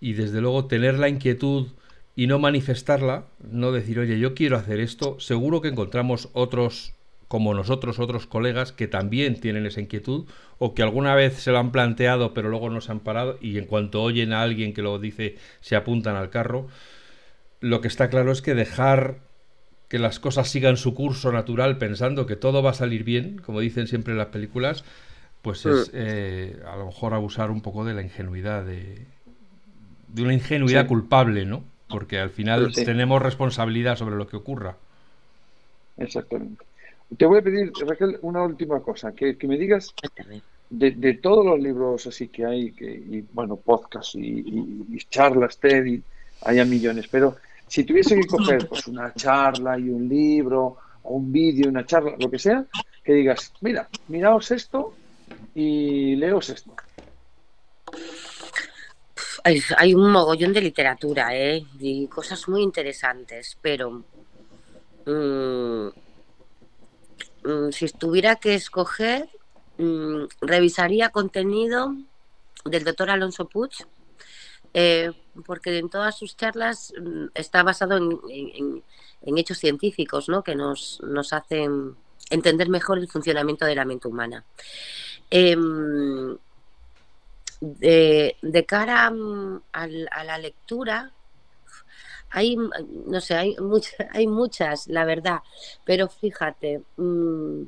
[0.00, 1.68] Y desde luego tener la inquietud
[2.16, 6.94] y no manifestarla, no decir, oye, yo quiero hacer esto, seguro que encontramos otros
[7.32, 10.26] como nosotros, otros colegas que también tienen esa inquietud
[10.58, 13.56] o que alguna vez se lo han planteado pero luego no se han parado y
[13.56, 16.68] en cuanto oyen a alguien que lo dice se apuntan al carro.
[17.60, 19.20] Lo que está claro es que dejar
[19.88, 23.60] que las cosas sigan su curso natural pensando que todo va a salir bien, como
[23.60, 24.84] dicen siempre en las películas,
[25.40, 29.06] pues es eh, a lo mejor abusar un poco de la ingenuidad, de,
[30.08, 31.64] de una ingenuidad culpable, ¿no?
[31.88, 34.76] Porque al final tenemos responsabilidad sobre lo que ocurra.
[35.96, 36.62] Exactamente.
[37.16, 39.94] Te voy a pedir, Raquel, una última cosa, que, me digas
[40.70, 44.44] de, todos los libros así que hay, que, y bueno, podcast y,
[44.90, 46.02] y, charlas TED, y
[46.42, 47.36] haya millones, pero
[47.68, 52.14] si tuviese que coger pues, una charla y un libro, o un vídeo, una charla,
[52.18, 52.64] lo que sea,
[53.02, 54.94] que digas, mira, miraos esto
[55.54, 56.74] y leos esto.
[59.44, 61.64] Hay, un mogollón de literatura, ¿eh?
[61.80, 64.04] Y cosas muy interesantes, pero
[65.04, 65.88] mm,
[67.72, 69.28] si tuviera que escoger,
[69.78, 71.94] mm, revisaría contenido
[72.64, 73.72] del doctor Alonso Puig,
[74.74, 75.12] eh,
[75.44, 78.82] porque en todas sus charlas mm, está basado en,
[79.36, 80.42] hechos científicos ¿no?
[80.42, 81.96] que nos, nos, hacen
[82.30, 84.44] entender mejor el funcionamiento de la mente humana.
[85.30, 86.36] Em,
[87.62, 91.12] de, cara mm, a, la lectura,
[92.32, 93.56] hay, no sé, hay,
[94.12, 95.40] hay muchas, la verdad,
[95.84, 97.62] pero fíjate, mm,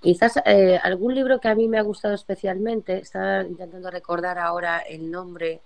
[0.00, 4.80] quizás eh, algún libro que a mí me ha gustado especialmente, estaba intentando recordar ahora
[4.80, 5.60] el nombre,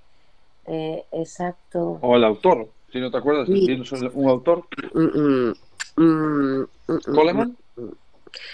[0.67, 1.99] eh, exacto.
[2.03, 4.67] O el autor, si no te acuerdas, ¿tienes un autor?
[4.95, 5.53] Mm,
[6.01, 7.57] mm, mm, ¿Goleman?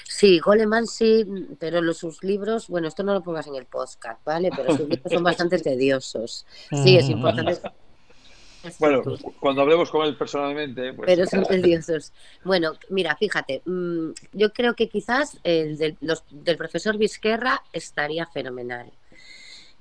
[0.05, 1.24] Sí, Goleman sí,
[1.59, 4.51] pero los, sus libros, bueno, esto no lo pongas en el podcast, ¿vale?
[4.55, 6.47] Pero sus libros son bastante tediosos.
[6.70, 7.59] Sí, es importante.
[8.78, 9.02] Bueno,
[9.40, 10.92] cuando hablemos con él personalmente.
[10.92, 11.06] Pues...
[11.06, 12.12] Pero son tediosos.
[12.44, 13.62] Bueno, mira, fíjate,
[14.32, 15.96] yo creo que quizás el del,
[16.30, 18.92] del profesor Vizquerra estaría fenomenal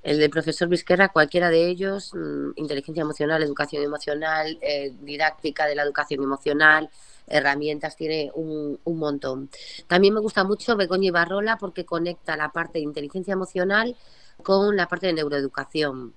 [0.02, 5.76] el del profesor Vizquerra, cualquiera de ellos, mm, inteligencia emocional, educación emocional, eh, didáctica de
[5.76, 6.90] la educación emocional,
[7.26, 9.48] herramientas, tiene un, montón.
[9.86, 13.96] También me gusta mucho Begoña Barrola porque conecta la parte de inteligencia emocional
[14.42, 16.14] con la parte de neuroeducación.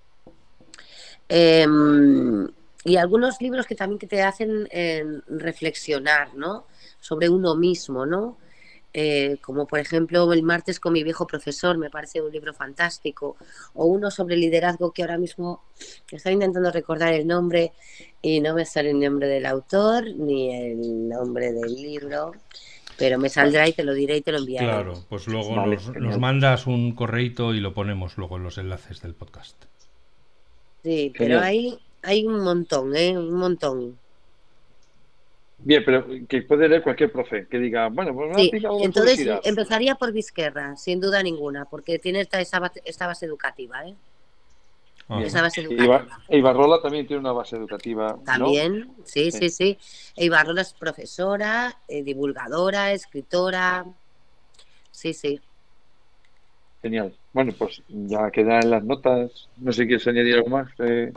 [1.28, 2.48] Em,
[2.84, 6.68] y algunos libros que también que te hacen em, reflexionar, ¿no?
[7.00, 8.38] Sobre uno mismo, ¿no?
[8.98, 13.36] Eh, como por ejemplo El martes con mi viejo profesor, me parece un libro fantástico,
[13.74, 15.66] o uno sobre liderazgo que ahora mismo
[16.10, 17.74] estoy intentando recordar el nombre
[18.22, 22.32] y no me sale el nombre del autor ni el nombre del libro,
[22.98, 24.68] pero me saldrá y te lo diré y te lo enviaré.
[24.68, 29.14] Claro, pues luego nos, mandas un correito y lo ponemos luego en los enlaces del
[29.14, 29.66] podcast.
[30.86, 33.18] Sí, pero hay, hay un montón, ¿eh?
[33.18, 33.98] Un montón.
[35.58, 38.52] Bien, pero que puede leer cualquier profe, que diga, bueno, pues sí.
[38.84, 43.96] Entonces empezaría por Vizquerra, sin duda ninguna, porque tiene esta, esta base educativa, ¿eh?
[45.08, 45.24] Ah.
[45.24, 46.06] Esa base educativa.
[46.30, 48.20] Ibarrola también tiene una base educativa.
[48.24, 49.80] También, sí, sí, sí,
[50.18, 53.88] Ibarrola es profesora, eh, divulgadora, escritora.
[54.92, 55.42] Sí, sí.
[56.84, 57.16] Genial.
[57.36, 59.50] Bueno, pues ya queda en las notas.
[59.58, 61.12] No sé si quieres añadir algo más, eh,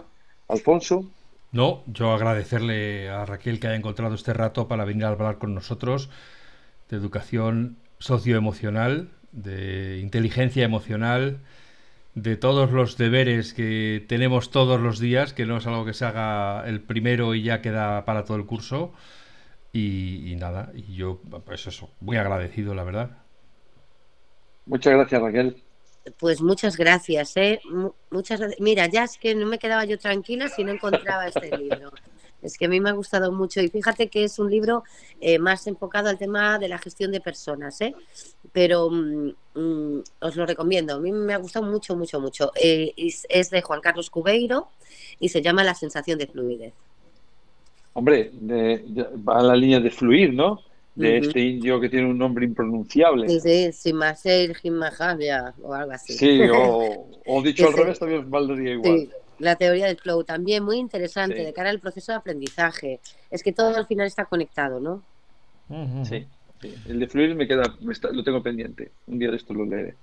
[0.49, 1.09] Alfonso.
[1.53, 5.55] No, yo agradecerle a Raquel que haya encontrado este rato para venir a hablar con
[5.55, 6.11] nosotros
[6.91, 11.39] de educación socioemocional, de inteligencia emocional,
[12.17, 16.05] de todos los deberes que tenemos todos los días, que no es algo que se
[16.05, 18.93] haga el primero y ya queda para todo el curso.
[19.73, 23.19] Y, nada, y yo, pues eso, muy agradecido, la verdad.
[24.67, 25.68] Muchas gracias, Raquel.
[26.17, 27.61] Pues muchas gracias, ¿eh?
[28.11, 31.93] Muchas Mira, ya es que no me quedaba yo tranquila si no encontraba este libro.
[32.41, 34.85] Es que a mí me ha gustado mucho y fíjate que es un libro
[35.21, 37.95] eh, más enfocado al tema de la gestión de personas, ¿eh?
[38.53, 40.95] pero mm, mm, os lo recomiendo.
[40.95, 42.53] A mí me ha gustado mucho, mucho, mucho.
[42.55, 44.69] Eh, es, de Juan Carlos Cubeiro
[45.19, 46.75] y se llama La sensación de fluidez.
[47.95, 48.31] Hombre,
[49.29, 50.63] va a la línea de fluir, ¿no?
[50.99, 53.29] De este indio que tiene un nombre impronunciable.
[53.29, 56.13] Sí, sí, Simaser Jimajavia o algo así.
[56.15, 58.99] Sí, o, dicho al revés también valdría igual.
[59.01, 63.01] Sí, la teoría del flow también muy interesante de cara al proceso de aprendizaje.
[63.31, 65.03] Es que todo al final está conectado, ¿no?
[66.05, 66.27] Sí,
[66.89, 67.77] el de fluir me queda,
[68.13, 68.91] lo tengo pendiente.
[69.07, 69.95] Un día de esto lo leeré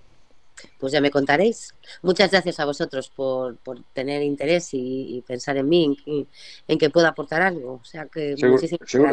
[0.80, 1.74] pues ya me contaréis.
[2.02, 3.58] Muchas gracias a vosotros por,
[3.94, 5.98] tener interés y, pensar en mí,
[6.68, 7.80] en, que pueda aportar algo.
[7.82, 8.36] O sea que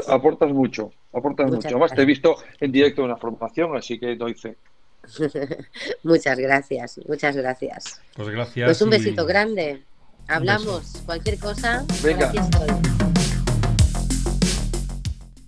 [0.09, 1.69] aportas mucho, aportas mucho.
[1.69, 4.57] Además te he visto en directo en la formación, así que doy fe.
[6.03, 8.01] muchas gracias, muchas gracias.
[8.15, 8.67] Pues gracias.
[8.67, 9.83] Pues un besito grande.
[10.29, 11.85] Hablamos, cualquier cosa.
[12.03, 12.29] Venga.
[12.29, 13.02] Aquí estoy.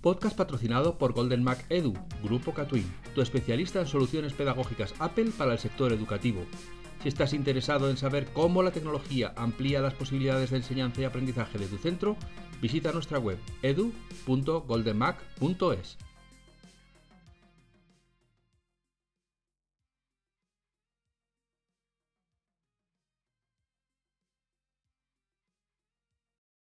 [0.05, 2.85] Podcast patrocinado por Golden Mac Edu, Grupo Catwin,
[3.15, 6.45] tu especialista en soluciones pedagógicas Apple para el sector educativo.
[7.01, 11.57] Si estás interesado en saber cómo la tecnología amplía las posibilidades de enseñanza y aprendizaje
[11.57, 12.17] de tu centro,
[12.61, 15.97] visita nuestra web edu.goldenmac.es.